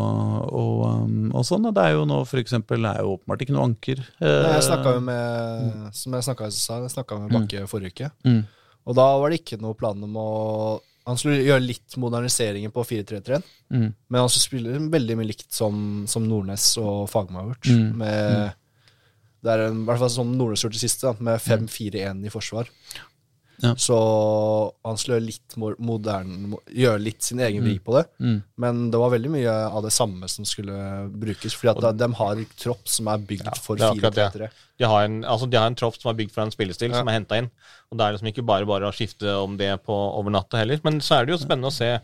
[0.48, 1.68] og, um, og, sånn.
[1.70, 4.02] Og det er jo nå eksempel er jo åpenbart ikke noe anker.
[4.22, 6.28] jeg snakka jo med, som jeg
[6.96, 7.70] snakka med Bakke mm.
[7.70, 8.12] forrige uke.
[8.26, 8.42] Mm.
[8.84, 10.28] Og da var det ikke noe plan om å
[11.08, 13.38] Han skulle gjøre litt moderniseringer på 4-3-3,
[13.74, 13.88] mm.
[14.08, 15.74] men han skulle spille veldig mye likt som,
[16.08, 17.10] som Nordnes og
[17.50, 17.68] gjort.
[17.68, 17.90] Mm.
[18.00, 18.54] Med, mm.
[19.44, 22.32] Det er en, i hvert fall som Nordnes gjorde det siste, da, med 5-4-1 i
[22.32, 22.70] forsvar.
[23.62, 23.76] Ja.
[23.78, 23.96] Så
[24.82, 27.82] han skulle gjøre litt moderne Gjøre litt sin egen vri mm.
[27.86, 28.02] på det.
[28.18, 28.38] Mm.
[28.60, 30.74] Men det var veldig mye av det samme som skulle
[31.22, 31.54] brukes.
[31.56, 34.50] Fordi at de, har en tropp som er bygd ja, for 4-3-3.
[34.80, 37.00] De, har en, altså de har en tropp som er bygd for en spillestil ja.
[37.00, 37.50] som er henta inn.
[37.92, 40.82] Og det er liksom ikke bare bare å skifte om det på over natta heller.
[40.86, 41.94] Men så er det jo spennende å se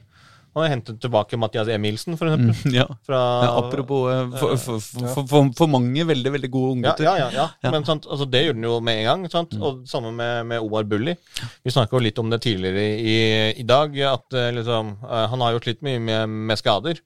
[0.50, 2.54] han har hentet tilbake Mathias Emilsen, for eksempel.
[2.66, 2.86] Mm, ja.
[3.06, 4.80] Fra, ja, apropos uh, for, for,
[5.14, 7.06] for, for, mange veldig veldig gode unggutter.
[7.06, 9.26] Ja, ja, ja, Men sant, altså, det gjorde han jo med en gang.
[9.30, 9.54] Sant?
[9.54, 9.62] Mm.
[9.62, 11.14] Og Samme med, med Omar Bulli.
[11.62, 13.18] Vi snakka jo litt om det tidligere i,
[13.62, 13.94] i dag.
[14.10, 16.98] At uh, liksom, Han har gjort litt mye med, med, skader.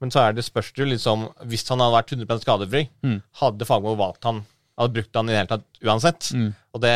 [0.00, 3.18] Men så er det spørs det liksom Hvis han hadde vært 100% skadefri, mm.
[3.42, 4.44] hadde Fagermo valgt han
[4.80, 6.30] Hadde brukt han i det hele tatt uansett.
[6.36, 6.52] Mm.
[6.76, 6.94] Og det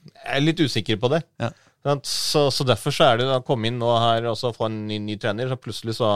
[0.00, 1.20] jeg er litt usikker på det.
[1.40, 1.50] Ja.
[1.80, 4.98] Så, så, derfor så er det å komme inn nå her og få en ny,
[5.00, 6.10] ny, trener, så plutselig så,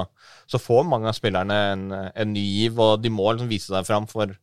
[0.45, 3.87] så, får mange av spillerne en, en ny giv, og de må liksom vise seg
[3.89, 4.35] fram for,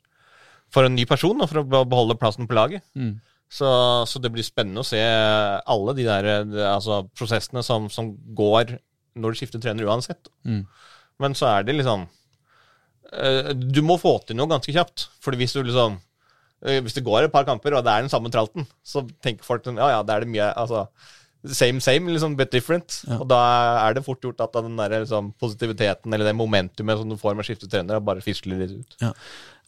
[0.73, 2.81] for en ny person og for å beholde plassen på laget.
[2.97, 3.19] Mm.
[3.51, 3.69] Så,
[4.07, 6.29] så, det blir spennende å se alle de der
[6.71, 8.77] altså, prosessene som, som, går
[9.19, 10.31] når du skifter trener uansett.
[10.47, 10.63] Mm.
[11.21, 15.09] Men så er det liksom uh, Du må få til noe ganske kjapt.
[15.21, 15.99] For hvis du liksom
[16.61, 19.65] Hvis det går et par kamper, og det er den samme tralten, så tenker folk
[19.65, 20.85] sånn Ja, ja, det er det mye Altså
[21.49, 23.01] same, same, liksom, but different.
[23.07, 23.17] Ja.
[23.17, 23.39] Og da
[23.87, 27.33] er det fort gjort at den der liksom, positiviteten eller det momentumet som du får
[27.33, 28.97] med å skifte trener, bare fisler litt ut.
[29.01, 29.11] Ja.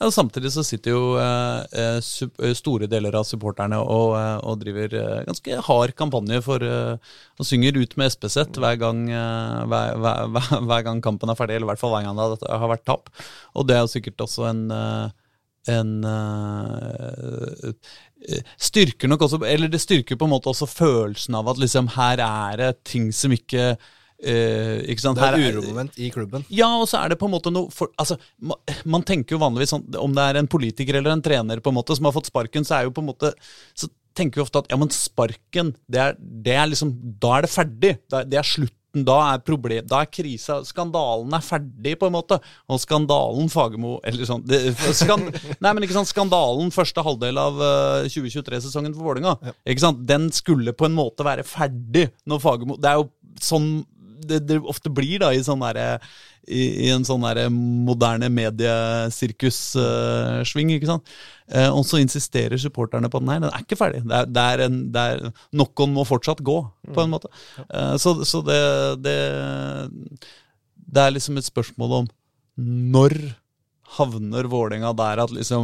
[0.02, 4.58] Ja, samtidig så sitter jo eh, eh, eh, store deler av supporterne og, eh, og
[4.60, 10.00] driver eh, ganske hard kampanje for eh, Og synger ut med SPZ hver gang, hver,
[10.02, 12.86] hver, hver, gang kampen er ferdig, eller i hvert fall hver gang det har vært
[12.90, 13.14] tap.
[13.54, 14.66] Og det er jo sikkert også en,
[15.72, 16.06] en
[18.60, 22.24] Styrker nok også Eller det styrker på en måte også følelsen av at liksom her
[22.24, 23.74] er det ting som ikke
[24.24, 26.46] Uh, det er uromoment i klubben.
[26.48, 28.56] Ja, og så er det på en måte noe for, altså, man,
[28.88, 31.76] man, tenker jo vanligvis sånn Om det er en politiker eller en trener på en
[31.76, 33.34] måte som har fått sparken, så er jo på en måte
[33.76, 37.48] Så tenker vi ofte at ja, men sparken, det er, det er liksom Da er
[37.48, 37.94] det ferdig.
[38.08, 38.48] Det er, det er
[38.94, 39.06] slutten.
[39.06, 42.40] Da er problem, da er krisa Skandalen er ferdig, på en måte.
[42.70, 45.32] Og skandalen Fagermo Eller sånn det, skand,
[45.62, 49.54] Nei, men ikke sant, Skandalen første halvdel av uh, eh, 2023-sesongen for Vålerenga, ja.
[49.66, 53.10] ikke sant, den skulle på en måte være ferdig når Fagermo Det er jo
[53.42, 53.84] sånn
[54.16, 56.00] det, det, ofte blir da i, sånn der,
[56.48, 60.68] i, i en sånn der moderne mediesirkussving.
[60.72, 61.06] Uh, ikke sant?
[61.50, 64.02] Uh, og så insisterer supporterne på at nei, den er ikke ferdig.
[64.08, 65.16] Det er, det er en, det er,
[65.60, 66.58] Noen må fortsatt gå,
[66.90, 67.28] på en måte.
[67.68, 68.64] Uh, så, så det,
[69.06, 69.20] det,
[70.76, 72.08] det er liksom et spørsmål om
[72.58, 73.14] når
[73.98, 75.64] havner Vålerenga der at liksom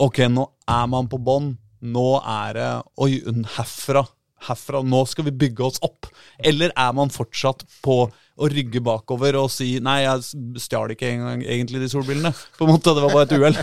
[0.00, 1.60] Ok, nå er man på bånn.
[1.84, 2.70] Nå er det
[3.04, 3.20] Oi,
[3.52, 4.00] herfra
[4.48, 6.08] herfra, nå skal vi bygge oss opp?
[6.38, 8.02] Eller er man fortsatt på
[8.40, 12.32] å rygge bakover og si nei, jeg stjal ikke engang egentlig de solbrillene.
[12.56, 13.58] På en måte, Det var bare et uhell.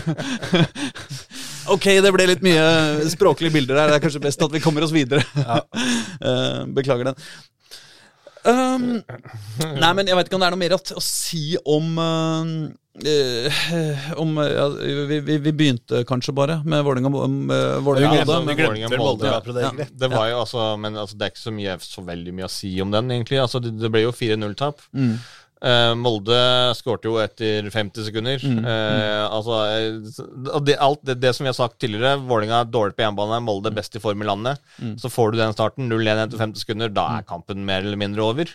[1.74, 3.90] ok, det ble litt mye språklige bilder der.
[3.90, 5.24] Det er kanskje best at vi kommer oss videre.
[5.36, 5.62] Ja.
[6.18, 7.18] Eh, beklager den.
[8.46, 9.00] Um,
[9.82, 12.68] nei, men jeg vet ikke om det er noe mer å, å si om uh,
[12.98, 14.68] Uh, om, ja,
[15.06, 18.00] vi, vi, vi, begynte kanskje bare med Vålerenga-Molde.
[18.02, 18.40] Ja, altså,
[18.98, 19.30] Molde,
[19.62, 19.86] ja.
[19.94, 22.50] Det var jo altså Men altså, det er ikke så, mye, så veldig mye å
[22.50, 23.38] si om den, egentlig.
[23.38, 24.82] Altså, det, det ble jo 4-0-tap.
[24.98, 25.14] Mm.
[25.58, 26.38] Uh, Molde
[26.78, 28.42] skårte jo etter 50 sekunder.
[28.46, 28.60] Mm.
[28.62, 29.58] Uh, altså,
[30.62, 33.72] det, alt det, det, som vi har sagt tidligere, Vålerenga er dårlig på hjemmebane, Molde
[33.74, 34.62] best i form i landet.
[34.78, 34.94] Mm.
[35.02, 38.26] Så får du den starten, 0-1 etter 50 sekunder, da er kampen mer eller mindre
[38.26, 38.54] over.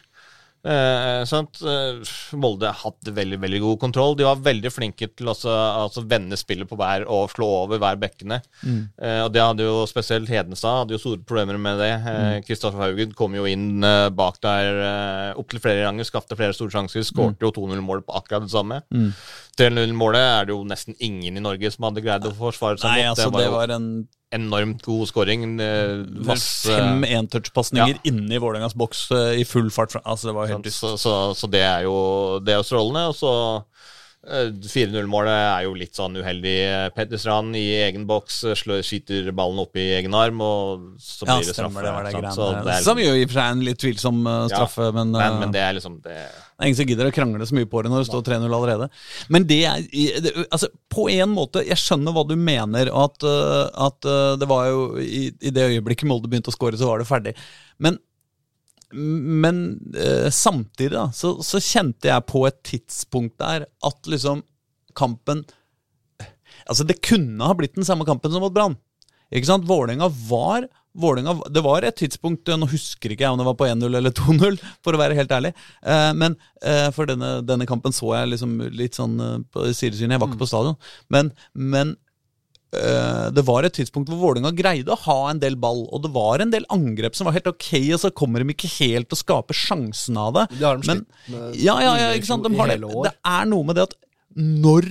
[0.64, 1.60] Eh, sant?
[1.60, 2.00] Eh,
[2.40, 4.16] Molde har hatt veldig veldig god kontroll.
[4.16, 8.00] De var veldig flinke til å altså, vende spillet på hver og slå over hver
[8.00, 8.40] bekkene.
[8.64, 8.80] Mm.
[8.96, 11.92] Eh, og det hadde jo spesielt Hedenstad hadde jo store problemer med det.
[12.48, 12.86] Kristoffer eh, mm.
[12.88, 17.04] Haugen kom jo inn eh, bak der eh, opptil flere ganger, skapte flere store sjanser.
[17.04, 17.44] Skårte mm.
[17.44, 18.80] jo 2-0-mål på akkurat det samme.
[18.94, 19.12] Mm.
[19.60, 23.10] 3-0-målet er det jo nesten ingen i Norge som hadde greid å forsvare seg mot.
[23.12, 23.90] Altså, det var, det var en
[24.34, 25.46] enormt god scoring.
[26.26, 28.02] Masse Fem entouch-pasninger ja.
[28.10, 29.96] inni Vålerengas boks eh, i full fart.
[30.02, 31.98] Altså, det var helt så, så, så, det er jo,
[32.42, 33.06] det er strålende.
[33.12, 33.34] Og så
[34.24, 36.56] 4-0-målet eh, er jo litt sånn uheldig.
[36.96, 41.58] Petterstrand i egen boks skyter ballen opp i egen arm, og så blir ja, det
[41.58, 41.84] straffe.
[41.84, 44.40] Det det så det er, Som jo i og for seg en litt tvilsom uh,
[44.52, 46.18] straffe, ja, men, uh, men, men, det er liksom det
[46.54, 48.54] det er ingen som gidder å krangle så mye på det når det står 3-0
[48.56, 48.88] allerede.
[49.34, 49.82] Men det er
[50.46, 54.70] altså, På en måte, jeg skjønner hva du mener, at, eh, at eh, det var
[54.70, 57.34] jo i, i, det øyeblikket Molde begynte å skåre, så var det ferdig.
[57.82, 57.98] Men,
[58.94, 59.64] men
[59.98, 64.46] eh, samtidig da, så, så, kjente jeg på et tidspunkt der at liksom
[64.98, 65.46] kampen
[66.64, 68.78] Altså, det kunne ha blitt den samme kampen som mot Brann.
[69.34, 69.66] Ikke sant?
[69.68, 73.66] Vålerenga var Vålinga, Det var et tidspunkt Nå husker ikke jeg om det var på
[73.66, 75.54] 1-0 eller 2-0, for å være helt ærlig.
[75.82, 80.16] Eh, men eh, For denne, denne, kampen så jeg liksom litt sånn eh, på sidesynet.
[80.16, 80.78] Jeg var ikke på stadion.
[81.14, 81.96] Men, men
[82.74, 86.42] det var et tidspunkt hvor Vålinga greide å ha en del ball, og det var
[86.44, 89.22] en del angrep som var helt ok, og så kommer de ikke helt til å
[89.22, 90.46] skape sjansen av det.
[90.58, 92.48] Det har de men, med ja, ja, ja, ikke sant?
[92.48, 92.80] De har det.
[92.82, 93.98] det er noe med det at
[94.34, 94.90] når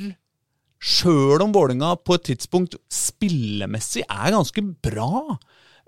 [0.83, 5.39] Sjøl om Vålinga på et tidspunkt spillemessig er ganske bra,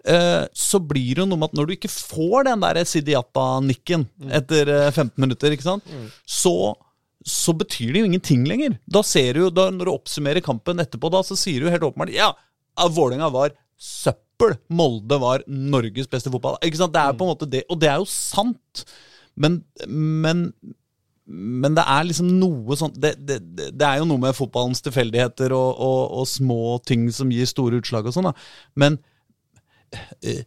[0.04, 4.32] Eh, så blir det noe med at når du ikke får den der Sidiata-nikken mm.
[4.36, 6.10] etter 15 eh, minutter, ikke sant, mm.
[6.28, 6.74] så,
[7.24, 8.76] så betyr det jo ingenting lenger.
[8.84, 12.12] Da ser du, da, Når du oppsummerer kampen etterpå, da, så sier du helt åpenbart
[12.12, 12.34] ja,
[12.92, 14.58] Vålerenga var søppel.
[14.68, 16.58] Molde var Norges beste fotball.
[16.66, 16.94] Ikke sant?
[16.94, 18.84] Det er på en måte det, Og det er jo sant.
[19.40, 20.44] Men, men,
[21.24, 25.54] men det er liksom noe sånn det, det, det, er jo noe med fotballens tilfeldigheter
[25.56, 28.36] og, og, og små ting som gir store utslag og sånn, da.
[28.78, 29.00] Men
[30.22, 30.44] Eh,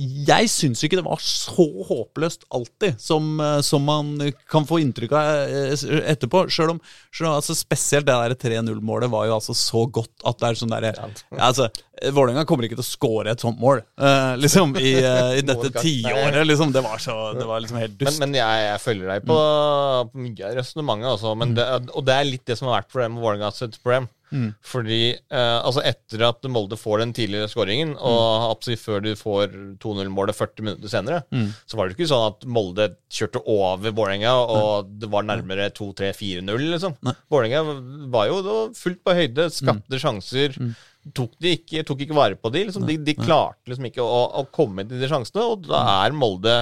[0.00, 4.14] jeg syns ikke det var så håpløst alltid som, eh, som man
[4.50, 6.46] kan få inntrykk av eh, etterpå.
[6.52, 6.80] Selv om,
[7.12, 10.60] selv om altså spesielt det der 3-0-målet var jo altså så godt at det er
[10.60, 11.10] sånn derre ja,
[11.50, 11.68] altså,
[12.00, 15.68] Vålerenga kommer ikke til å skåre et sånt mål uh, liksom i, uh, i dette
[15.82, 16.38] tiåret.
[16.48, 16.72] Liksom.
[16.72, 18.22] Det var så Det var liksom helt dust.
[18.22, 21.34] Men, men jeg, jeg, følger deg på, på mye av resonnementet, altså.
[21.36, 21.92] Mm.
[21.92, 24.08] og det er litt det som har vært problemet med Vålerengas problem.
[24.30, 24.50] Mm.
[24.64, 28.02] Fordi eh, altså etter at Molde får den tidligere skåringen, mm.
[28.06, 31.48] og absolutt før du får 2-0-målet 40 minutter senere, mm.
[31.66, 36.66] så var det ikke sånn at Molde kjørte over Vålerenga, og det var nærmere 2-3-4-0,
[36.76, 36.96] liksom.
[37.32, 37.64] Vålerenga
[38.12, 38.40] var jo
[38.78, 40.02] fullt på høyde, skapte mm.
[40.04, 40.58] sjanser.
[40.60, 40.74] Mm.
[41.16, 42.84] Tok, de ikke, tok ikke vare på de, liksom.
[42.88, 45.94] de, de klarte liksom ikke å, å komme til de sjansene, og da mm.
[45.96, 46.58] er Molde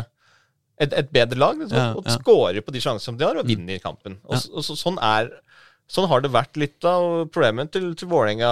[0.78, 1.58] et, et bedre lag.
[1.58, 1.98] Liksom, ja, ja.
[1.98, 4.18] Og skårer på de sjansene de har, og vinner kampen.
[4.28, 5.32] Og, og så, sånn er
[5.88, 8.50] Sånn har det vært litt av problemet til, til Vålerenga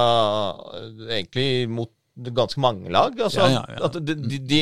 [1.10, 3.18] egentlig mot ganske mange lag.
[3.20, 3.82] Altså, ja, ja, ja.
[3.88, 4.60] At de, de, de,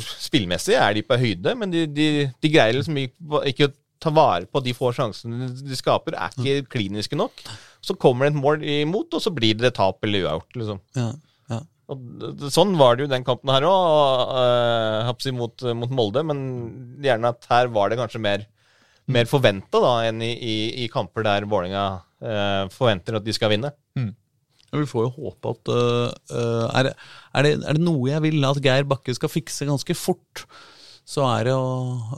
[0.00, 1.84] spillmessig er de på høyde, men de,
[2.32, 6.70] de greier liksom ikke, å ta vare på de få sjansene de skaper, er ikke
[6.76, 7.44] kliniske nok.
[7.84, 10.58] Så kommer det et mål imot, og så blir det tap eller uavgjort.
[10.62, 10.82] Liksom.
[10.96, 11.10] Ja,
[11.52, 11.62] ja.
[11.92, 16.24] Og sånn var det jo den kampen her òg, uh, mot, mot Molde.
[16.26, 16.40] Men
[17.04, 18.48] gjerne at her var det kanskje mer
[19.12, 20.54] mer forventa enn i, i,
[20.84, 23.72] i, kamper der Vålerenga uh, forventer at de skal vinne.
[23.98, 24.12] Mm.
[24.76, 28.62] Vi får jo håpe at uh, er, er, det, er, det, noe jeg vil at
[28.64, 30.46] Geir Bakke skal fikse ganske fort,
[31.06, 31.68] så er det å,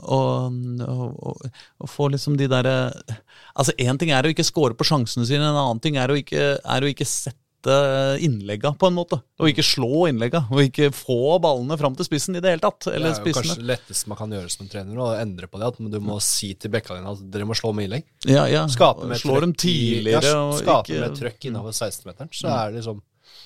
[0.01, 0.19] å,
[0.49, 1.33] å,
[1.77, 2.77] å få liksom de derre
[3.59, 6.17] Altså, én ting er å ikke score på sjansene sine, en annen ting er å
[6.17, 9.19] ikke, er å ikke sette sette innlegga, på en måte.
[9.39, 10.45] Og ikke slå innlegga.
[10.51, 12.87] Og ikke få ballene fram til spissen i det hele tatt.
[12.87, 15.47] Eller det er jo kanskje det letteste man kan gjøre som en trener, å endre
[15.47, 15.67] på det.
[15.67, 18.07] At du må si til bekka dine at dere må slå med innlegg.
[18.27, 18.65] Ja, ja.
[18.71, 20.23] Skape med Slå dem tidligere.
[20.25, 21.01] Ja, skape ikke...
[21.03, 22.31] med trøkk innover 16-meteren.
[22.31, 23.03] Så er det liksom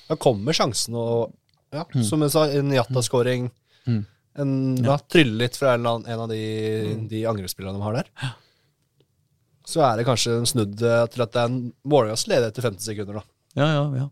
[0.08, 1.34] Da kommer sjansen, og
[1.74, 2.02] ja, mm.
[2.06, 3.52] som jeg sa, en Jata-skåring
[3.84, 4.80] Mm.
[4.82, 4.94] Ja.
[5.12, 6.38] Trylle litt fra en, en av de,
[6.88, 7.02] mm.
[7.10, 8.30] de angrepsspillerne de har der.
[9.68, 13.20] Så er det kanskje snudd til at det er en Vålerengas leder etter 50 sekunder,
[13.20, 13.33] da.
[13.58, 14.10] Ja, ja, ja.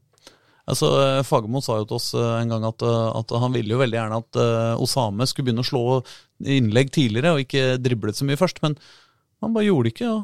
[0.70, 0.88] Altså,
[1.26, 3.98] Fagermo sa jo til oss eh, en gang at, eh, at, han ville jo veldig
[3.98, 4.42] gjerne at
[4.82, 5.84] Osame skulle begynne å slå
[6.38, 8.78] innlegg tidligere og ikke driblet så mye først, men
[9.42, 10.10] han bare gjorde det ikke.
[10.10, 10.20] Ja.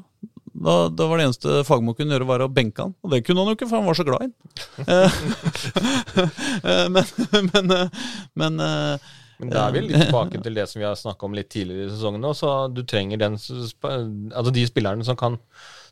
[0.58, 2.94] Da, da, var det eneste Fagermo kunne gjøre, var å benke han.
[3.02, 4.34] Og det kunne han jo ikke, for han var så glad i han.
[6.94, 7.04] men,
[7.52, 7.74] men,
[8.38, 8.52] men
[9.38, 11.86] men da er vi litt tilbake til det som vi har snakka om litt tidligere
[11.86, 12.26] i sesongen.
[12.34, 15.38] Så du trenger den, altså de spillerne som kan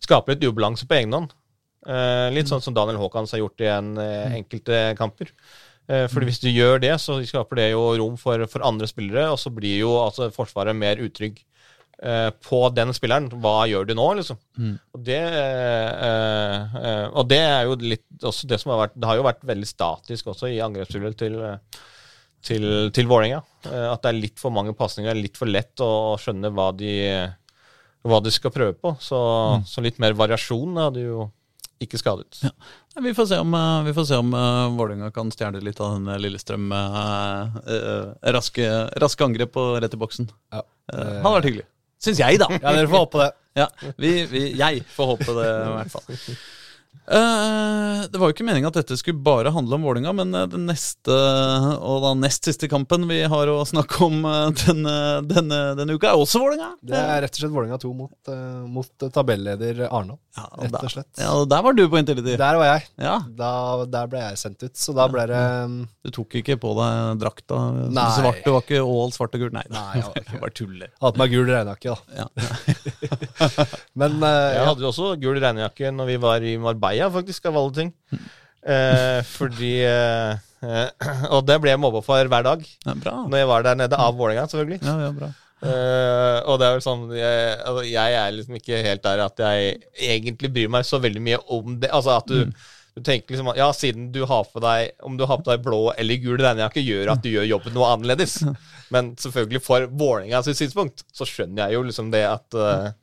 [0.03, 1.35] skape litt ubalanse på egen hånd.
[1.87, 5.31] Uh, litt sånn som Daniel Haakons har gjort i en, uh, enkelte kamper.
[5.87, 9.29] Uh, fordi Hvis du gjør det, så skaper det jo rom for, for andre spillere,
[9.31, 11.43] og så blir jo altså, Forsvaret mer utrygg
[12.45, 13.31] på den spilleren.
[13.41, 14.37] Hva gjør du nå, liksom?
[14.61, 14.73] Mm.
[14.93, 15.21] Og, det,
[17.17, 19.69] og det er jo litt også det som har vært Det har jo vært veldig
[19.71, 21.39] statisk også i angrepsspillet til,
[22.45, 23.41] til, til Vålerenga.
[23.65, 26.93] at det er litt for mange pasninger, litt for lett å skjønne hva de,
[28.05, 28.93] hva de skal prøve på.
[29.01, 29.65] Så, mm.
[29.73, 31.31] så litt mer variasjon hadde jo
[31.83, 32.41] ikke skadet.
[32.45, 32.53] Ja.
[33.05, 35.97] Vi får se om, eh, vi får se om uh, Vålerenga kan stjele litt av
[35.99, 38.69] den Lillestrøm uh, uh, raske,
[39.03, 40.31] raske angrep og rett i boksen.
[40.55, 40.63] Ja.
[40.93, 41.67] Uh, hadde vært hyggelig.
[42.03, 42.49] Syns jeg, da.
[42.57, 43.33] Ja, Dere får håpe det.
[43.57, 46.17] Ja, vi, vi, jeg får håpe det, i hvert fall.
[47.07, 50.47] Uh, det var jo ikke meninga at dette skulle bare handle om Vålinga, men uh,
[50.51, 51.15] den neste
[51.77, 54.95] og da nest siste kampen vi har å snakke om uh, denne,
[55.29, 56.73] denne, denne, uka, er også Vålinga.
[56.83, 58.33] Det er rett og slett Vålinga 2 mot,
[58.71, 60.19] mot tabelleder Arendal.
[60.37, 61.11] Ja, rett og slett.
[61.21, 62.35] Ja, og Der var du på Intility.
[62.41, 62.89] Der var jeg.
[63.01, 63.15] Ja.
[63.39, 63.53] Da,
[63.93, 64.75] der ble jeg sendt ut.
[64.77, 67.61] Så da ble det um, Du tok ikke på deg drakta?
[67.87, 68.09] Nei.
[68.19, 69.55] Svart, du var ikke all svart og gult?
[69.57, 70.93] Nei, Nei jeg var bare tuller.
[71.01, 72.25] Hadde på meg gul regnjakke, da.
[72.25, 72.27] Ja.
[74.03, 77.59] men Jeg hadde jo også gul regnjakke når vi var i Marbella Marbella, faktisk, av
[77.61, 77.95] alle ting.
[78.67, 80.45] Eh, fordi eh,
[81.35, 82.63] Og det ble jeg mobba for hver dag.
[82.87, 83.17] Ja, bra.
[83.29, 84.81] Når jeg var der nede, av Vålerenga, selvfølgelig.
[84.87, 85.33] Ja, ja, bra.
[85.57, 89.41] Uh, og det er vel sånn jeg, altså, jeg, er liksom ikke helt der at
[89.41, 91.89] jeg egentlig bryr meg så veldig mye om det.
[91.97, 92.67] Altså at du, mm.
[92.97, 95.65] Du tenker liksom at Ja, siden du har på deg Om du har på deg
[95.65, 98.39] blå eller gul regnjakke, gjør at du gjør jobben noe annerledes.
[98.95, 102.95] Men selvfølgelig, for Vålerenga sitt synspunkt, så skjønner jeg jo liksom det at uh,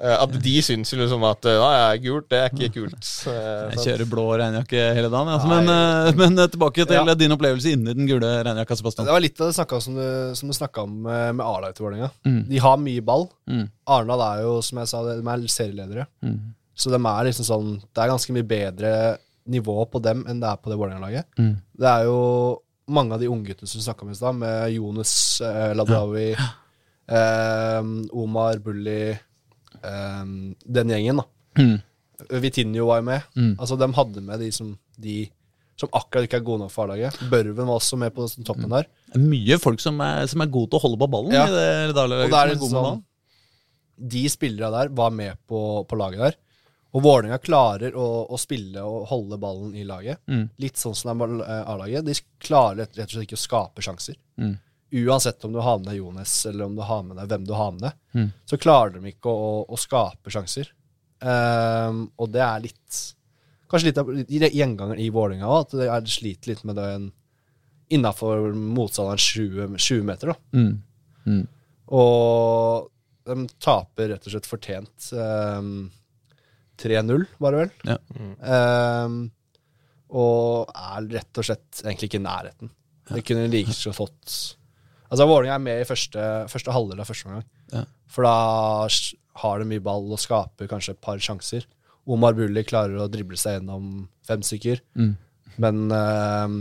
[0.00, 3.10] Eh, at de syns jo liksom at ja, jeg er gult, det er ikke kult.
[3.74, 5.50] Jeg kjører blå regnjakke hele dagen, altså.
[5.50, 7.14] men, eh, men, eh, tilbake til ja.
[7.18, 8.78] din opplevelse inni den gule regnjakka.
[8.80, 9.06] Sebastian.
[9.06, 10.06] Det var litt av det snakka som du,
[10.38, 12.10] som du snakka om med A-laget til Vålerenga.
[12.26, 12.40] Mm.
[12.50, 13.28] De har mye ball.
[13.50, 13.64] Mm.
[13.94, 16.08] Arendal er jo, som jeg sa, de er serieledere.
[16.24, 16.38] Mm.
[16.74, 18.90] Så de er liksom sånn Det er ganske mye bedre
[19.46, 21.28] nivå på dem enn det er på det Vålerenga-laget.
[21.38, 21.54] Mm.
[21.78, 22.20] Det er jo
[22.94, 25.12] mange av de ungguttene som du snakka om i stad, med Jonas
[25.44, 26.48] eh, Ladrawi, ja.
[27.12, 27.80] eh,
[28.24, 29.14] Omar Bulli
[29.84, 31.24] den gjengen, da.
[31.60, 31.74] Mm.
[32.40, 33.26] Vitinho var jo med.
[33.36, 33.50] Mm.
[33.58, 35.24] Altså, de hadde med de som de
[35.74, 37.16] som akkurat ikke er gode nok for A-laget.
[37.30, 38.86] Børven var også med på toppen der.
[39.18, 41.34] Mye folk som er, som er gode til å holde på ballen.
[41.34, 41.48] Ja.
[41.48, 43.02] i det Og dagliget, det er litt sånn.
[44.14, 46.38] De spillerne der var med på, på laget der.
[46.94, 50.20] Og Vålerenga klarer å, å spille og holde ballen i laget.
[50.30, 50.44] Mm.
[50.62, 52.04] Litt sånn som det er A-laget.
[52.06, 54.14] De klarer rett og slett ikke å skape sjanser.
[54.38, 54.52] Mm.
[54.94, 57.54] Uansett om du har med deg Jones, eller om du har med deg hvem du
[57.58, 58.28] har med deg, Mm.
[58.46, 60.68] så klarer de ikke å, å skape sjanser.
[61.18, 62.98] Um, og det er litt
[63.70, 66.88] Kanskje litt av gjengangeren gjenganger i Vålerenga òg, at de er sliter litt med det
[67.96, 70.30] innafor motstanderens 20, 20 meter.
[70.30, 70.36] da.
[70.54, 70.82] Mm.
[71.26, 71.40] Mm.
[71.90, 72.90] Og
[73.26, 75.08] de taper rett og slett fortjent.
[75.16, 75.90] ehm,
[76.80, 77.72] 3-0, var det vel.
[77.92, 77.96] Ja.
[78.54, 79.18] Ehm,
[80.14, 82.70] og er rett og slett egentlig ikke i nærheten.
[83.10, 84.56] Det kunne like så fått
[85.12, 87.44] Altså, Vålerenga er med i første, første halvdel av første omgang.
[87.70, 87.82] Ja.
[88.10, 88.88] For da
[89.42, 91.66] har de mye ball og skaper kanskje et par sjanser.
[92.08, 95.12] Omar Bulli klarer å drible seg gjennom fem stykker, Mm.
[95.62, 96.56] men um,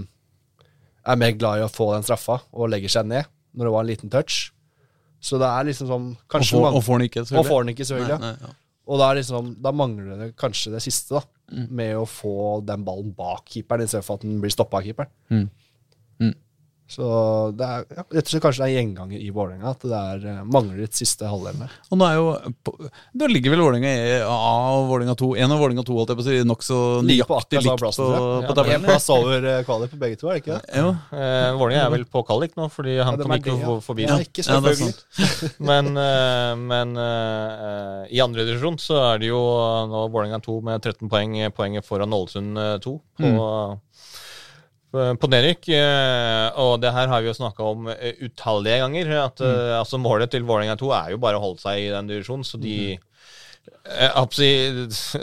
[1.07, 3.81] er mer glad i å få den straffa og legger seg ned når det var
[3.87, 4.51] en liten touch.
[5.23, 7.49] Så det er liksom sånn Og, får, og den ikke, og selvfølgelig.
[7.49, 8.19] får den ikke, selvfølgelig.
[8.19, 8.53] Nei, nei, ja.
[8.89, 11.23] Og da, liksom, da mangler det kanskje det siste, da.
[11.53, 11.67] Mm.
[11.75, 15.13] Med å få den ballen bak keeperen, istedenfor at den blir stoppa av keeperen.
[15.31, 15.45] Mm.
[16.83, 16.91] Mm.
[16.93, 17.05] Så
[17.57, 20.25] det er ja, rett og slett kanskje det er gjenganger i Vålerenga at det er,
[20.29, 21.71] eh, mangler et siste halvdelen der.
[21.89, 22.25] Og nå er jo
[22.67, 24.35] på- Da ligger vel Vålerenga i A
[24.75, 26.77] og Vålerenga 2 En av Vålerenga 2 holdt jeg på å si, nokså
[27.07, 28.83] nøyaktig likt plassen, på, ja, på tabellen.
[28.83, 30.83] En plass over eh, kvalik på begge to, er det ikke det?
[30.83, 30.91] Jo.
[31.17, 33.79] Eh, Vålerenga er vel på kvalik nå, fordi han Ja, kom ikke det, ja.
[33.87, 34.03] forbi.
[34.07, 35.51] Ja, ikke Ja, det er selvfølgelig.
[35.71, 39.39] Men, eh, men eh, i andre divisjon så er det jo
[39.89, 43.79] nå Vålerenga 2 med 13 poeng, poenget foran Ålesund eh, 2 på, på-
[44.93, 45.69] på nedrykk.
[45.75, 49.15] eh, Og det her har vi jo snakka om eh, utallige ganger.
[49.23, 49.79] At mm.
[49.79, 52.61] altså Målet til Vålerenga 2 er jo bare å holde seg i den divisjonen, så
[52.61, 53.09] de mm
[54.13, 55.15] absolutt-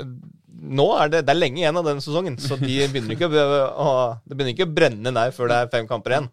[0.61, 3.54] Nå er det, det er lenge igjen av den sesongen, så de begynner ikke å,
[3.80, 3.92] å,
[4.28, 6.26] det begynner ikke å brenne der før det er fem kamper igjen.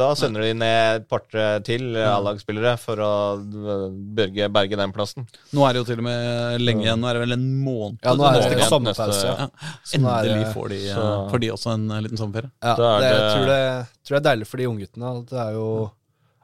[0.00, 1.22] Da sender de ned et par
[1.66, 3.84] til A-lagsspillere for å eh,
[4.16, 5.28] berge, berge den plassen.
[5.52, 7.00] Nå er det jo til og med lenge igjen.
[7.04, 8.00] Nå er det vel en måned.
[8.04, 8.72] Ja, nå er det neste kamp.
[8.78, 9.28] sommerpause.
[9.28, 9.48] Ja.
[9.50, 12.52] Det- Endelig får de, så- får de også en eh, liten sommerferie.
[12.64, 13.62] Ja, er det, jeg tror, det,
[14.06, 15.16] tror jeg er deilig for de ungguttene.
[15.20, 15.68] At det er jo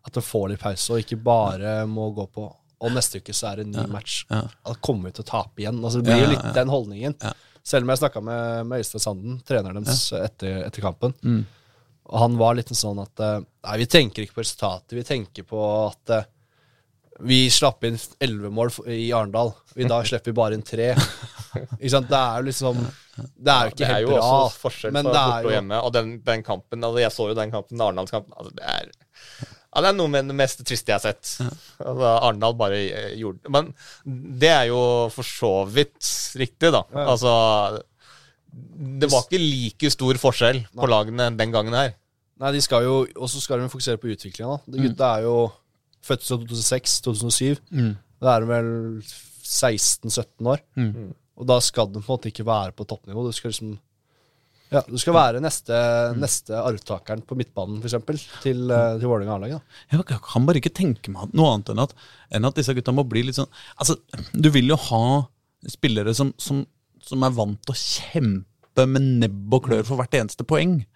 [0.04, 2.48] at de får litt pause, og ikke bare må gå på
[2.82, 4.24] Og neste uke så er det en ny match.
[4.32, 4.42] ja.
[4.66, 5.80] Da kommer vi til å tape igjen.
[5.82, 6.54] Altså, det blir jo ja, litt ja.
[6.58, 7.16] den holdningen.
[7.22, 7.32] Ja.
[7.62, 11.14] Selv om jeg snakka med, med Øystein Sanden, treneren deres, etter, etter kampen.
[11.22, 11.44] Mm.
[12.10, 14.96] Og han var litt sånn at eh, Nei, vi tenker ikke på resultatet.
[14.98, 16.26] Vi tenker på at eh,
[17.22, 19.52] vi slapp inn elleve mål i Arendal.
[19.78, 20.90] I dag slipper vi bare inn tre.
[21.78, 22.08] Ikke sant?
[22.10, 24.28] Det er jo liksom Det er jo ikke det er helt jo bra.
[24.40, 25.80] også forskjell det borte og hjemme.
[25.86, 28.34] Og den, den kampen, altså jeg så jo den kampen, Arendalskampen.
[28.38, 31.30] Altså det, er, ja, det er noe med det mest triste jeg har sett.
[31.80, 33.70] Altså, Arendal bare eh, gjorde Men
[34.04, 34.82] det er jo
[35.14, 36.82] for så vidt riktig, da.
[36.92, 37.06] Ja.
[37.14, 37.32] Altså
[38.52, 41.94] Det var ikke like stor forskjell på lagene den gangen her.
[42.42, 44.76] Nei, de skal jo Og så skal de fokusere på utviklinga, da.
[44.76, 45.36] De gutta er jo
[46.04, 47.62] født i 2006-2007.
[47.72, 47.92] Mm.
[48.22, 48.70] Da er de vel
[49.06, 50.60] 16-17 år.
[50.76, 51.12] Mm.
[51.38, 53.24] Og da skal de på en måte ikke være på toppnivå.
[53.24, 53.76] Du skal liksom
[54.72, 55.76] Ja, du skal være neste,
[56.16, 59.60] neste arvtakeren på midtbanen, eksempel, til, eh, til Vålerenga A-laget.
[59.92, 61.92] Jeg kan- kan bare ikke tenke meg noe annet enn at,
[62.32, 63.48] enn at disse gutta må bli litt sånn
[63.78, 63.96] Altså,
[64.32, 65.28] du vil jo ha
[65.68, 66.64] spillere som, som,
[67.04, 70.86] som er vant til å kjempe med nebb og klør for hvert eneste poeng.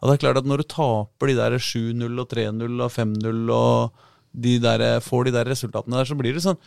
[0.00, 3.50] Og det er klart at når du taper de der 7-0 og 3-0 og 5-0
[3.50, 3.90] og
[4.38, 6.58] de der, får de der resultatene der, så blir det sånn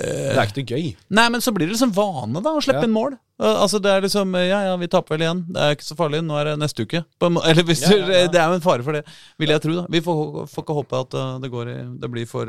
[0.00, 0.86] Det er ikke noe gøy.
[1.18, 2.88] Nei, men så blir det liksom vane da å slippe Ja.
[2.88, 3.18] inn mål.
[3.40, 5.42] Uh, Altså det er liksom, Ja, ja, vi taper vel igjen.
[5.52, 6.22] Det er ikke så farlig.
[6.24, 7.04] Nå er det neste uke.
[7.20, 8.26] Eller hvis Ja, ja.
[8.28, 9.04] Det er jo en fare for det,
[9.38, 9.74] vil jeg tro.
[9.80, 12.46] da Vi får, får ikke håpe at det, går i, det blir for,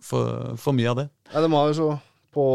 [0.00, 1.08] for, for mye av det.
[1.34, 1.90] Nei, de har jo så
[2.32, 2.46] På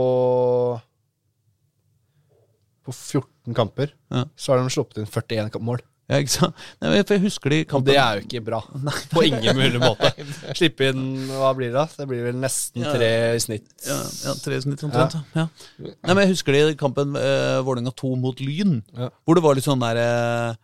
[2.86, 4.26] På 14 kamper Ja.
[4.36, 5.82] så har de sluppet inn 41 kamp- mål.
[6.08, 6.60] Ja, ikke sant?
[6.80, 8.62] Nei, for jeg husker de Og det er jo ikke bra.
[9.14, 10.14] På ingen mulig måte.
[10.58, 11.76] Slippe inn Hva blir det?
[11.76, 11.84] da?
[11.99, 13.68] Det blir vel nesten tre i snitt.
[13.84, 15.18] ja, ja, tre i snitt omtrent.
[15.36, 15.47] Ja.
[15.84, 18.80] Nei, men jeg husker de kampen eh, Vålerenga 2 mot Lyn,
[19.26, 20.55] hvor det var litt sånn der eh,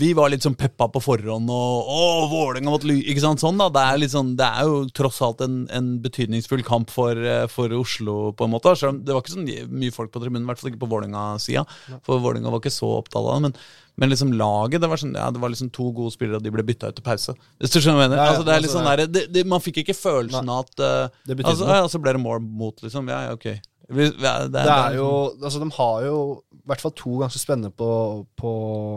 [0.00, 3.42] Vi var litt sånn peppa på forhånd, og å, Vålerenga måtte Ikke sant?
[3.42, 3.68] Sånn, da.
[3.74, 7.44] Det er, litt sånn, det er jo tross alt en, en betydningsfull kamp for, eh,
[7.50, 8.72] for Oslo, på en måte.
[8.78, 10.90] Selv om det var ikke så mye folk på tribunen, i hvert fall ikke på
[10.92, 11.66] Vålerenga-sida.
[12.06, 13.48] For Vålerenga var ikke så opptatt av det.
[13.48, 13.56] Men,
[14.00, 16.54] men liksom laget, det var, sånn, ja, det var liksom to gode spillere, og de
[16.54, 17.34] ble bytta ut til pause.
[17.60, 18.22] Hvis du skjønner hva jeg mener?
[18.26, 20.84] Altså, det er litt altså, sånn der, det, det, Man fikk ikke følelsen av at
[20.84, 23.10] uh, altså, ja, Så ble det mål mot, liksom.
[23.12, 23.50] Ja, ja, ok.
[23.90, 25.10] Vi- ja, det, Det er jo
[25.42, 26.16] Altså, de har jo
[26.54, 27.90] i hvert fall to ganske spennende på,
[28.38, 28.52] på,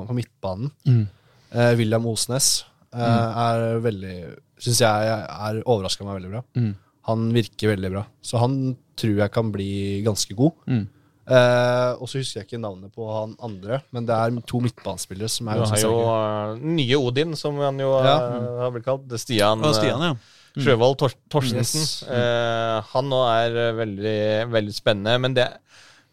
[0.07, 0.71] på midtbanen.
[0.85, 1.07] Mm.
[1.53, 4.17] Eh, William Osnes eh, er veldig
[4.63, 6.41] Syns jeg er overraska meg veldig bra.
[6.55, 6.73] Mm.
[7.09, 8.03] Han virker veldig bra.
[8.23, 9.71] Så han tror jeg kan bli
[10.05, 10.53] ganske god.
[10.69, 10.85] Mm.
[11.23, 15.31] Uh, og så husker jeg ikke navnet på han andre, men det er to midtbanespillere
[15.31, 18.15] som er Du har jo uh, nye Odin, som han jo ja.
[18.27, 19.05] uh, har blitt kalt.
[19.21, 20.09] Stian, Stian ja.
[20.53, 20.61] Mm.
[20.65, 21.81] Sjøvold Tor Torstensen.
[21.81, 22.89] Yes.
[22.93, 24.19] han nå er veldig,
[24.53, 25.15] veldig spennende.
[25.23, 25.47] Men det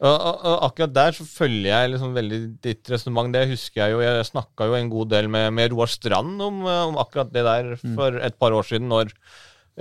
[0.00, 3.34] og, og, og, akkurat der så følger jeg liksom veldig ditt resonnement.
[3.36, 4.00] Det husker jeg jo.
[4.00, 7.74] Jeg snakka jo en god del med, med Roar Strand om, om, akkurat det der
[7.76, 7.96] mm.
[7.98, 9.12] for et par år siden, når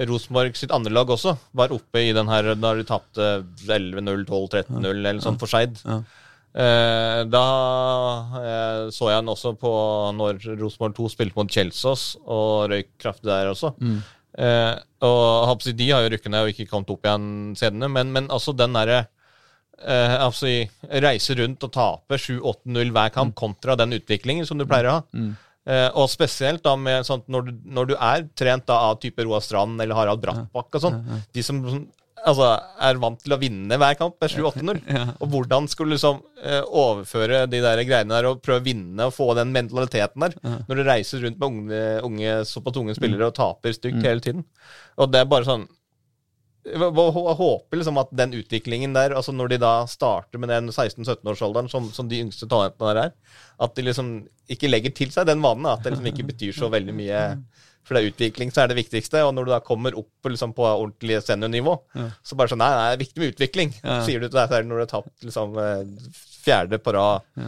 [0.10, 3.30] Rosenborg sitt andre lag også var oppe i den her da de tapte
[3.64, 5.80] 11-0, 12-13-0 eller sånn for Skeid.
[5.88, 6.02] Ja.
[6.50, 7.46] Eh, da
[8.42, 9.72] eh, så jeg den også på
[10.18, 13.72] når Rosenborg 2 spilte mot Kjelsås og røyk kraftig der også.
[13.80, 14.00] Mm.
[14.40, 14.74] Eh,
[15.04, 18.54] og De har jo rykket ned og ikke kommet opp igjen senere, men, men altså
[18.56, 19.02] den derre
[19.84, 20.52] eh, altså,
[21.04, 23.38] reise rundt og tape 7-8-0 hver kamp, mm.
[23.40, 25.06] kontra den utviklingen som du pleier å ha.
[25.12, 25.32] Mm.
[25.70, 29.24] Eh, og spesielt da med sånt, når, du, når du er trent da av type
[29.28, 31.02] Roar Strand eller Harald Brattbakk og sånn,
[31.36, 31.64] de som
[32.28, 32.52] altså,
[32.88, 34.82] er vant til å vinne hver kamp med 7-8-0,
[35.22, 39.16] og hvordan skulle liksom uh, overføre de der greiene der og prøve å vinne og
[39.16, 43.38] få den mentaliteten der, når du reiser rundt med unge, unge såpass unge spillere og
[43.38, 44.08] taper stygt mm.
[44.08, 44.48] hele tiden.
[45.00, 45.68] Og det er bare sånn
[46.70, 51.70] jeg håper liksom at den utviklingen der, altså når de da starter med den 16-17-årsalderen
[51.72, 53.14] som, som, de yngste talentene der er,
[53.64, 54.12] at de liksom
[54.52, 55.70] ikke legger til seg den vanen.
[55.72, 57.24] At det liksom ikke betyr så veldig mye.
[57.88, 59.24] For det er utvikling som er det viktigste.
[59.26, 62.10] Og når du da kommer opp liksom, på ordentlig seniornivå, ja.
[62.22, 64.02] så bare sånn Nei, nei, det er viktig med utvikling, ja.
[64.06, 66.12] sier du til deg selv når du har tapt liksom, eh,
[66.44, 67.48] fjerde på rad ja.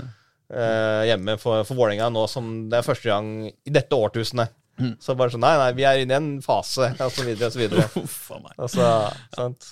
[0.56, 4.56] eh, hjemme for, for Vålerenga nå som det er første gang i dette årtusenet.
[4.82, 4.96] Mm.
[5.04, 7.54] Så bare sånn Nei, nei, vi er inne i en fase, og så videre og
[7.54, 7.86] så videre.
[8.02, 8.18] Uff.
[8.56, 8.90] Altså,
[9.36, 9.70] sant?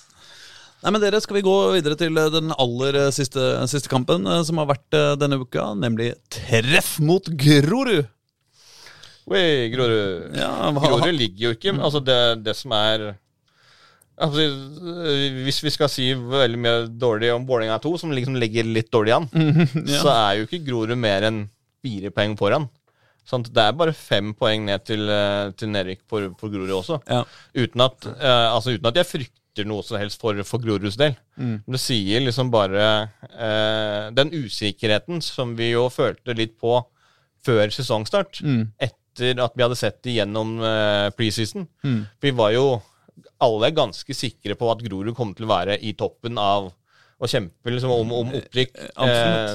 [0.80, 4.28] Nei, men dere, Skal vi gå videre til eh, den aller eh, siste, siste kampen
[4.46, 8.06] som har vært denne uka, nemlig treff mot Grorud?
[9.30, 10.32] Oi, Grorud.
[10.34, 13.12] Ja, Grorud ligger jo ikke Altså, det, det som er
[14.20, 14.48] Altså,
[15.46, 19.14] hvis vi skal si veldig mye dårlig om Vålerenga 2, som liksom ligger litt dårlig
[19.16, 20.02] an, ja.
[20.02, 21.38] så er jo ikke Grorud mer enn
[21.80, 22.66] fire poeng foran.
[23.28, 27.00] Sånn, det er bare fem poeng ned til, eh, til nedrykk for, for Grorud også.
[27.08, 27.22] Ja.
[27.54, 31.16] Uten, at, uh, altså, uten, at, jeg frykter noe som helst for, for Groruds del.
[31.40, 31.56] Mm.
[31.64, 32.86] Det sier liksom bare
[33.24, 36.76] uh, den usikkerheten som vi jo følte litt på
[37.46, 38.42] før sesongstart.
[38.44, 38.66] Mm.
[39.10, 41.66] Etter at vi hadde sett det gjennom uh, preseason.
[41.82, 42.00] Mm.
[42.22, 42.66] Vi var jo
[43.42, 46.70] alle ganske sikre på at Grorud kom til å være i toppen av
[47.20, 48.76] å kjempe liksom, om, om opprykk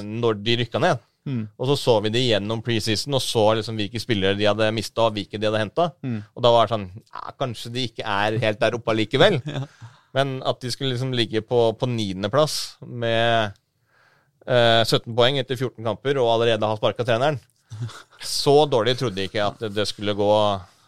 [0.06, 1.02] når de rykka ned.
[1.26, 1.42] Mm.
[1.58, 5.08] Og så så vi det gjennom preseason og så liksom hvilke spillere de hadde mista,
[5.08, 5.90] og hvilke de hadde henta.
[6.06, 6.20] Mm.
[6.36, 9.40] Og da var det sånn ja, Kanskje de ikke er helt der oppe allikevel.
[9.56, 9.66] ja.
[10.16, 13.58] Men at de skulle liksom ligge på, på niendeplass med
[14.46, 17.42] eh, 17 poeng etter 14 kamper og allerede ha sparka treneren
[18.40, 20.32] Så dårlig trodde jeg ikke at det, skulle gå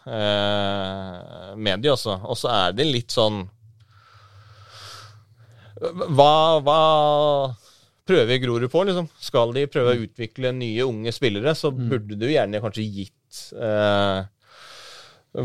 [0.08, 2.18] eh, med de, også.
[2.24, 3.44] Og så er det litt sånn
[5.78, 6.32] Hva,
[6.64, 6.80] hva
[8.08, 8.82] prøver Grorud på.
[8.88, 9.10] liksom.
[9.20, 11.84] Skal de prøve å utvikle nye, unge spillere, så mm.
[11.92, 14.24] burde du gjerne kanskje gitt eh,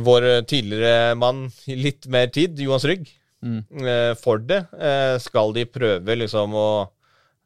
[0.07, 3.09] vår tidligere mann litt mer tid, Johans Rygg,
[3.43, 3.59] mm.
[3.83, 4.63] eh, for det.
[4.79, 6.67] Eh, skal de prøve liksom å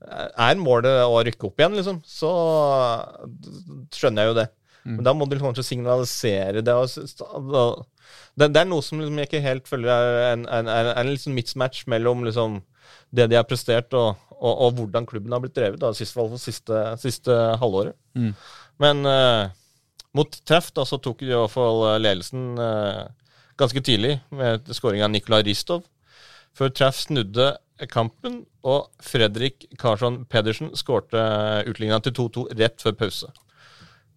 [0.07, 2.31] Er målet å rykke opp igjen, liksom, så
[3.95, 4.47] skjønner jeg jo det.
[4.87, 4.93] Mm.
[4.95, 6.75] Men da må du kanskje signalisere det.
[8.39, 11.11] det, det er noe som liksom jeg ikke helt føler er en, en, en, en
[11.11, 12.61] liksom mismatch mellom liksom,
[13.11, 16.37] det de har prestert, og og, og, hvordan klubben har blitt drevet, da, sist, for
[16.41, 17.97] siste, siste halvåret.
[18.17, 18.33] Mm.
[18.83, 19.49] Men uh,
[20.17, 23.07] mot treff da, så tok i hvert fall eh, ledelsen uh,
[23.57, 25.85] ganske tidlig med skåring av Nikolaj Ristov.
[26.57, 27.55] Før treff snudde
[27.91, 31.21] kampen, og Fredrik Karlsson Pedersen skårte
[31.69, 33.29] utligna til 2-2 rett før pause.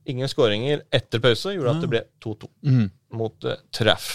[0.08, 2.86] Ingen skåringer etter pause gjorde at det ble 2-2 mm.
[3.20, 4.08] mot uh, treff.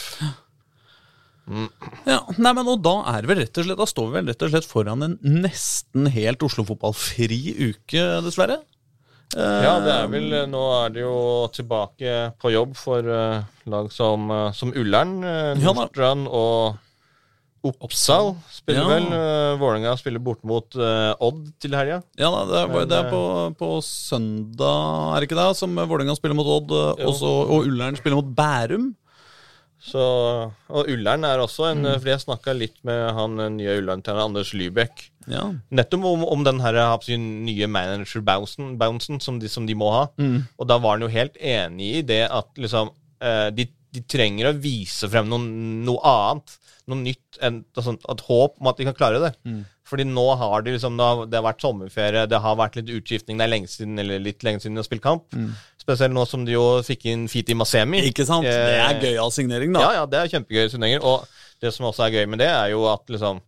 [1.46, 1.68] Mm.
[2.10, 4.46] Ja, nei, men og Da er vi rett og slett Da står vi vel rett
[4.48, 7.38] og slett foran en nesten helt Oslo-fotballfri
[7.68, 8.64] uke, dessverre.
[9.36, 11.20] Ja, det er vel Nå er det jo
[11.54, 15.20] tilbake på jobb for lag som, som Ullern,
[15.62, 16.82] Nordstrand og
[17.74, 18.90] Oppsal spiller ja.
[18.92, 19.08] vel.
[19.10, 22.02] Uh, Vålerenga spiller bort mot Odd til helga.
[22.20, 23.24] Ja, da, det, er, det er på,
[23.60, 25.50] på, søndag, er det ikke det?
[25.60, 28.94] Som Vålerenga spiller mot Odd, også, og Ullern spiller mot Bærum.
[29.86, 30.02] Så,
[30.72, 31.92] og Ullern er også en mm.
[32.00, 35.04] Fordi jeg snakka litt med han nye Ullern-treneren Anders Lybekk.
[35.30, 35.46] Ja.
[35.74, 40.06] Nettopp om, om den her, nye manager-bouncen som, de, som de må ha.
[40.18, 40.46] Mm.
[40.58, 44.52] Og da var han jo helt enig i det at liksom eh, de, de, trenger
[44.52, 45.48] å vise frem noen,
[45.86, 46.58] noe annet.
[46.92, 47.40] Noe nytt.
[47.44, 49.32] En, altså, et håp om at de kan klare det.
[49.48, 49.64] Mm.
[49.86, 52.92] Fordi nå har de liksom, det har, det har, vært sommerferie, det har vært litt
[52.96, 55.28] utskiftning, det er lenge siden, eller litt lenge siden de har spilt kamp.
[55.38, 55.52] Mm.
[55.82, 58.02] Spesielt nå som de jo fikk inn Fiti Masemi.
[58.10, 58.48] Ikke sant?
[58.50, 59.84] Eh, det er gøyal signering, da.
[59.86, 61.06] Ja, ja, det er kjempegøy signeringer.
[61.06, 63.44] Og det som også er gøy med det, er jo at liksom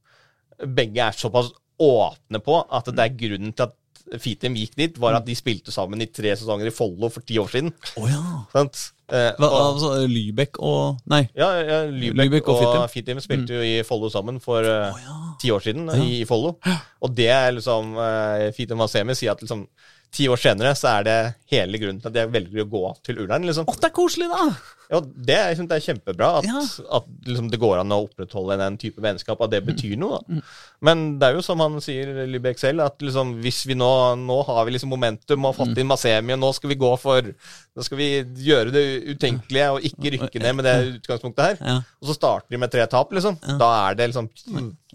[0.78, 3.77] begge er såpass åpne på at det er grunnen til at
[4.22, 7.40] Fitem gikk dit, var at de spilte sammen i tre sesonger i Follo for ti
[7.42, 7.74] år siden.
[8.00, 8.22] Oh, ja.
[8.54, 8.92] Sant?
[9.08, 11.22] Eh, Hva, altså, Lybekk og Nei.
[11.38, 13.58] Ja, ja Lybekk, Lybekk og, og Fitim spilte mm.
[13.58, 15.18] jo i Follo sammen for uh, oh, ja.
[15.42, 16.58] ti år siden, i, i Follo.
[17.04, 19.68] Og det er liksom uh, Fitim Masemi sier at liksom
[20.14, 21.20] ti år senere så er det
[21.52, 23.46] hele grunnen til at jeg velger å gå til Ullern.
[23.48, 23.68] Liksom.
[23.68, 24.50] Å, det er koselig, da!
[24.88, 26.62] Ja, det, liksom, det er kjempebra at, ja.
[26.96, 29.68] at liksom, det går an å opprettholde den type vennskap, at det mm.
[29.68, 30.22] betyr noe.
[30.22, 30.38] da.
[30.38, 30.54] Mm.
[30.88, 33.90] Men det er jo som han sier, Lybek selv, at liksom, hvis vi nå,
[34.22, 35.82] nå har vi liksom momentum og har fått mm.
[35.84, 37.34] inn Masemi, og nå skal vi gå for
[37.78, 38.08] Nå skal vi
[38.42, 41.60] gjøre det utenkelige og ikke rykke ned med det utgangspunktet her.
[41.62, 41.76] Ja.
[42.02, 43.38] Og så starter de med tre tap, liksom.
[43.60, 44.32] Da er det liksom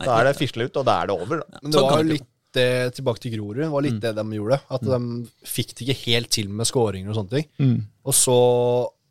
[0.00, 1.44] Da er det fisle ut, og da er det over.
[1.44, 1.60] Da.
[1.62, 3.64] Men det var jo litt det tilbake til Grorud.
[3.72, 4.02] var litt mm.
[4.04, 4.58] det de gjorde.
[4.72, 4.92] At mm.
[4.92, 7.48] de fikk det ikke helt til med skåringer og sånne ting.
[7.62, 7.76] Mm.
[8.08, 8.38] Og så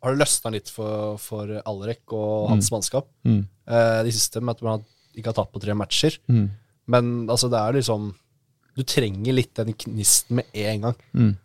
[0.02, 2.74] har det løsna litt for, for Alrek og hans mm.
[2.74, 3.38] mannskap mm.
[3.70, 4.84] eh, de siste, med at man
[5.14, 6.18] ikke har tatt på tre matcher.
[6.32, 6.48] Mm.
[6.92, 8.10] Men altså, det er liksom
[8.74, 11.00] Du trenger litt den gnisten med en gang.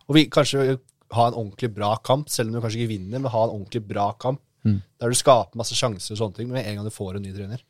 [0.07, 0.77] Og vi kanskje
[1.15, 3.83] ha en ordentlig bra kamp, selv om du kanskje ikke vinner, men ha en ordentlig
[3.87, 4.41] bra kamp.
[4.67, 7.33] Der du skaper masse sjanser og sånne ting med en gang du får en ny
[7.35, 7.61] trener.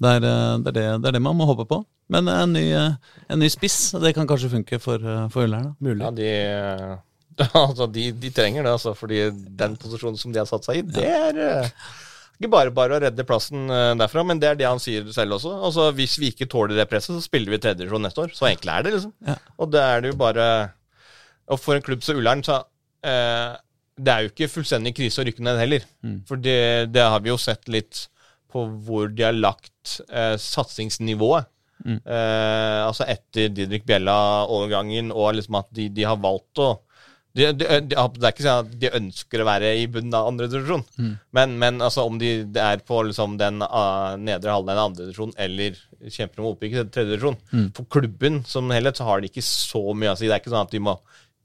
[0.00, 1.82] Det er, eh, det, er det, det er det man må håpe på.
[2.10, 5.72] Men en ny, en ny spiss, det kan kanskje funke for, for Ullern?
[5.78, 6.30] Ja, de,
[7.64, 10.86] altså, de, de, trenger det, altså, fordi den posisjonen som de har satt seg i,
[10.96, 11.94] det er uh,
[12.40, 15.38] ikke bare bare å redde plassen uh, derfra, men det er det han sier selv
[15.38, 15.54] også.
[15.68, 18.36] Altså, Hvis vi ikke tåler det presset, så spiller vi tredjevisjon neste år.
[18.36, 19.14] Så enkelt er det, liksom.
[19.28, 19.38] Ja.
[19.60, 20.46] Og det er det jo bare
[21.50, 22.62] Og for en klubb som Ullern, så
[23.04, 23.58] eh,
[23.98, 25.84] Det er jo ikke fullstendig krise å rykke ned heller.
[26.06, 26.16] Mm.
[26.28, 26.60] For det,
[26.94, 28.06] det, har vi jo sett litt
[28.50, 30.00] på hvor de har lagt
[30.42, 31.46] satsingsnivået.
[31.84, 31.98] Mm.
[32.04, 36.70] Eh, altså etter Didrik Bjella-overgangen, og liksom at de, de, har valgt å
[37.36, 40.48] de, de, Det er ikke sånn at de ønsker å være i bunnen av andre
[40.50, 41.12] divisjon, mm.
[41.38, 45.34] men, men altså, om de er på liksom, den uh, nedre halvdelen av andre divisjon
[45.38, 45.78] eller
[46.10, 47.68] kjemper om opprykk til tredje divisjon mm.
[47.76, 50.26] For klubben som helhet så har de ikke så mye å si.
[50.26, 50.96] Det er ikke sånn at de må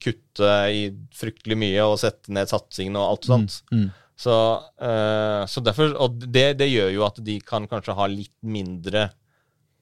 [0.02, 3.62] kutte i fryktelig mye og sette ned satsingen og alt sånt.
[3.70, 3.86] Mm.
[3.86, 3.94] mm.
[4.16, 4.32] Så,
[4.80, 9.10] uh, så, derfor, og det, det, gjør jo at de kan kanskje ha litt mindre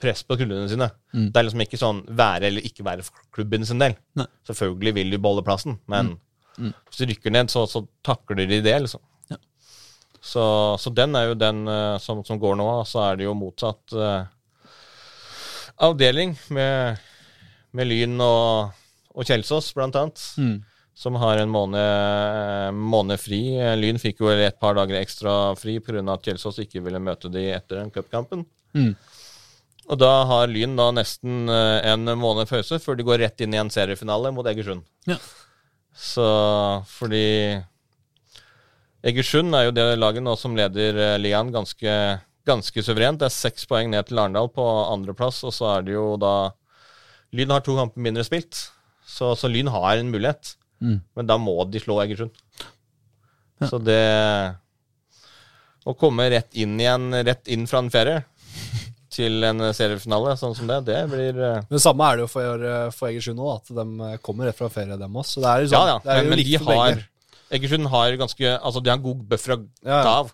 [0.04, 0.89] press på klubbene sine.
[1.16, 1.30] Mm.
[1.32, 3.95] Det er liksom ikke sånn være eller ikke være for klubben sin del.
[4.20, 4.28] Nei.
[4.49, 6.22] Selvfølgelig vil de beholde plassen, men mm.
[6.58, 6.74] Mm.
[6.88, 9.01] hvis de rykker ned, så, så, takler de det, liksom.
[9.32, 9.39] Ja.
[10.20, 10.43] Så,
[10.80, 12.68] så, den er jo den uh, som, som, går nå.
[12.89, 14.28] Så er det jo motsatt uh,
[15.88, 17.01] avdeling med,
[17.74, 18.76] med Lyn og,
[19.14, 20.22] og Kjelsås, blant annet.
[20.38, 20.62] Mm.
[20.93, 23.41] Som har en måned, måned, fri.
[23.80, 26.04] Lyn fikk jo et par dager ekstra fri pga.
[26.14, 28.45] at Kjelsås ikke ville møte de etter den cupkampen.
[28.78, 28.93] Mm.
[29.91, 33.55] Og da har Lyn da nesten eh, en måned pause før de går rett inn
[33.55, 34.86] i en seriefinale mot Egersund.
[35.09, 35.17] Ja.
[35.93, 36.25] Så
[36.89, 37.59] fordi
[39.03, 41.95] Egersund er jo det laget nå som leder eh, ligaen ganske,
[42.47, 43.19] ganske suverent.
[43.19, 46.53] Det er seks poeng ned til Arendal på andreplass, og så er det jo da
[47.36, 48.55] Lyn har to kamper mindre spilt,
[49.09, 50.55] så, så Lyn har en mulighet.
[50.84, 50.99] Mm.
[51.17, 52.36] Men da må de slå Egersund.
[53.59, 53.67] Ja.
[53.69, 54.03] Så det
[55.84, 58.21] Å komme rett inn igjen, rett inn fra en ferie
[59.14, 61.61] til en seriefinale sånn som det, det blir uh...
[61.61, 64.49] Men Det samme er det jo for, eh, for Egersund òg, at de eh, kommer
[64.49, 65.38] rett fra ferie, dem også.
[65.38, 66.22] Så det er jo sånn, ja, ja.
[66.22, 67.03] men, men de har
[67.53, 70.16] Egersund har ganske Altså, de har en god buffer av ja, ja.
[70.22, 70.34] Av.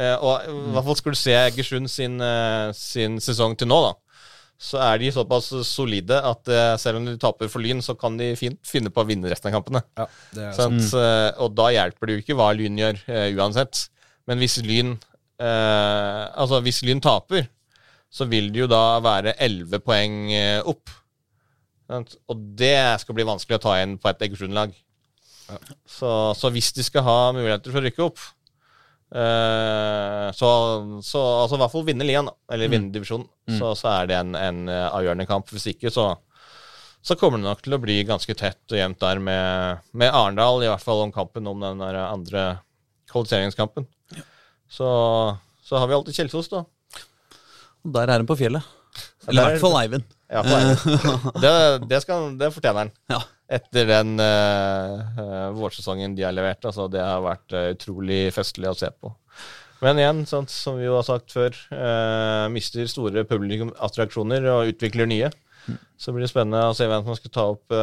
[0.00, 3.80] Uh, og i hvert fall skulle du se Egersund sin, uh, sin, sesong til nå,
[3.88, 4.22] da.
[4.60, 8.16] Så er de såpass solide at uh, selv om de taper for Lyn, så kan
[8.20, 9.82] de fint finne på å vinne resten av kampene.
[9.98, 10.06] Ja,
[10.56, 10.78] sånn.
[11.40, 13.00] og da hjelper det jo ikke hva Lyn gjør,
[13.40, 13.88] uansett.
[14.28, 14.98] Men hvis Lyn
[15.40, 17.46] Altså, hvis Lyn taper,
[18.10, 20.90] så vil det jo da være 11 poeng eh, opp.
[21.90, 24.74] Og det skal bli vanskelig å ta inn på et Egersund-lag.
[25.50, 25.58] Ja.
[25.86, 28.22] Så, så, hvis de skal ha muligheter for å rykke opp,
[29.18, 30.50] eh, så,
[31.06, 32.74] så altså i hvert fall vinne ligaen, eller mm.
[32.76, 33.58] vinne divisjonen, mm.
[33.58, 35.50] så, så, er det en, en eh, avgjørende kamp.
[35.54, 36.08] Hvis ikke, så,
[37.02, 40.62] så kommer det nok til å bli ganske tett og jevnt der med, med Arendal,
[40.62, 42.44] i hvert fall om kampen om den der andre
[43.10, 43.86] kvalifiseringskampen.
[44.14, 44.26] Ja.
[44.70, 44.90] Så,
[45.66, 46.66] så har vi alltid Kjelsås, da.
[47.86, 48.66] Og der er han på fjellet.
[49.28, 50.06] Eller i hvert fall Eivind.
[50.30, 50.42] Ja,
[51.42, 51.52] det,
[51.90, 52.92] det, skal, det, fortjener han.
[53.10, 53.20] Ja.
[53.58, 56.62] Etter den uh, vårsesongen de har levert.
[56.66, 59.12] Altså, det har vært uh, utrolig festlig å se på.
[59.80, 65.10] Men igjen, sånn, som vi jo har sagt før, uh, mister store publikumattraksjoner og utvikler
[65.10, 65.32] nye.
[66.00, 67.74] Så blir det spennende å se hvem som skal ta opp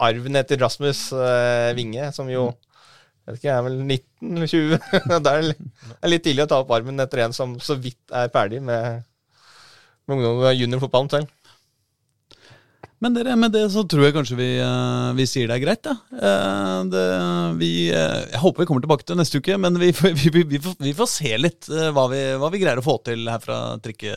[0.00, 1.10] arven etter Rasmus
[1.76, 2.46] Vinge, som jo
[3.28, 5.20] jeg vet ikke, jeg er vel 19 eller 20.
[5.26, 8.62] det er litt tidlig å ta opp armen etter en som så vidt er ferdig
[8.64, 9.02] med
[10.08, 11.34] med ungdom juniorfotballen selv.
[12.98, 15.86] Men dere, med det så tror jeg kanskje vi, uh, vi sier det er greit,
[15.86, 15.94] ja.
[16.10, 17.04] Uh, det,
[17.60, 19.92] vi, uh, jeg håper vi kommer tilbake til neste uke, men vi,
[20.34, 23.44] vi, vi får, får, se litt hva vi, hva, vi, greier å få til her
[23.44, 24.16] fra trikke...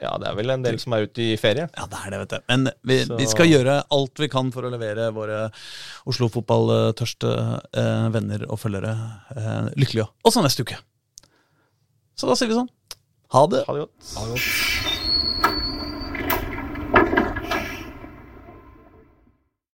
[0.00, 1.66] Ja, det er vel en del som er ute i ferie.
[1.76, 2.44] Ja, det er det, vet du.
[2.48, 5.42] Men vi, skal gjøre alt vi kan for å levere våre
[6.08, 7.34] Oslo-fotballtørste
[8.14, 8.94] venner og følgere
[9.76, 10.80] lykkelige også neste uke.
[12.16, 12.72] Så da sier vi sånn.
[13.36, 13.60] Ha det.
[13.68, 14.14] Ha det godt.
[14.16, 14.89] Ha det godt.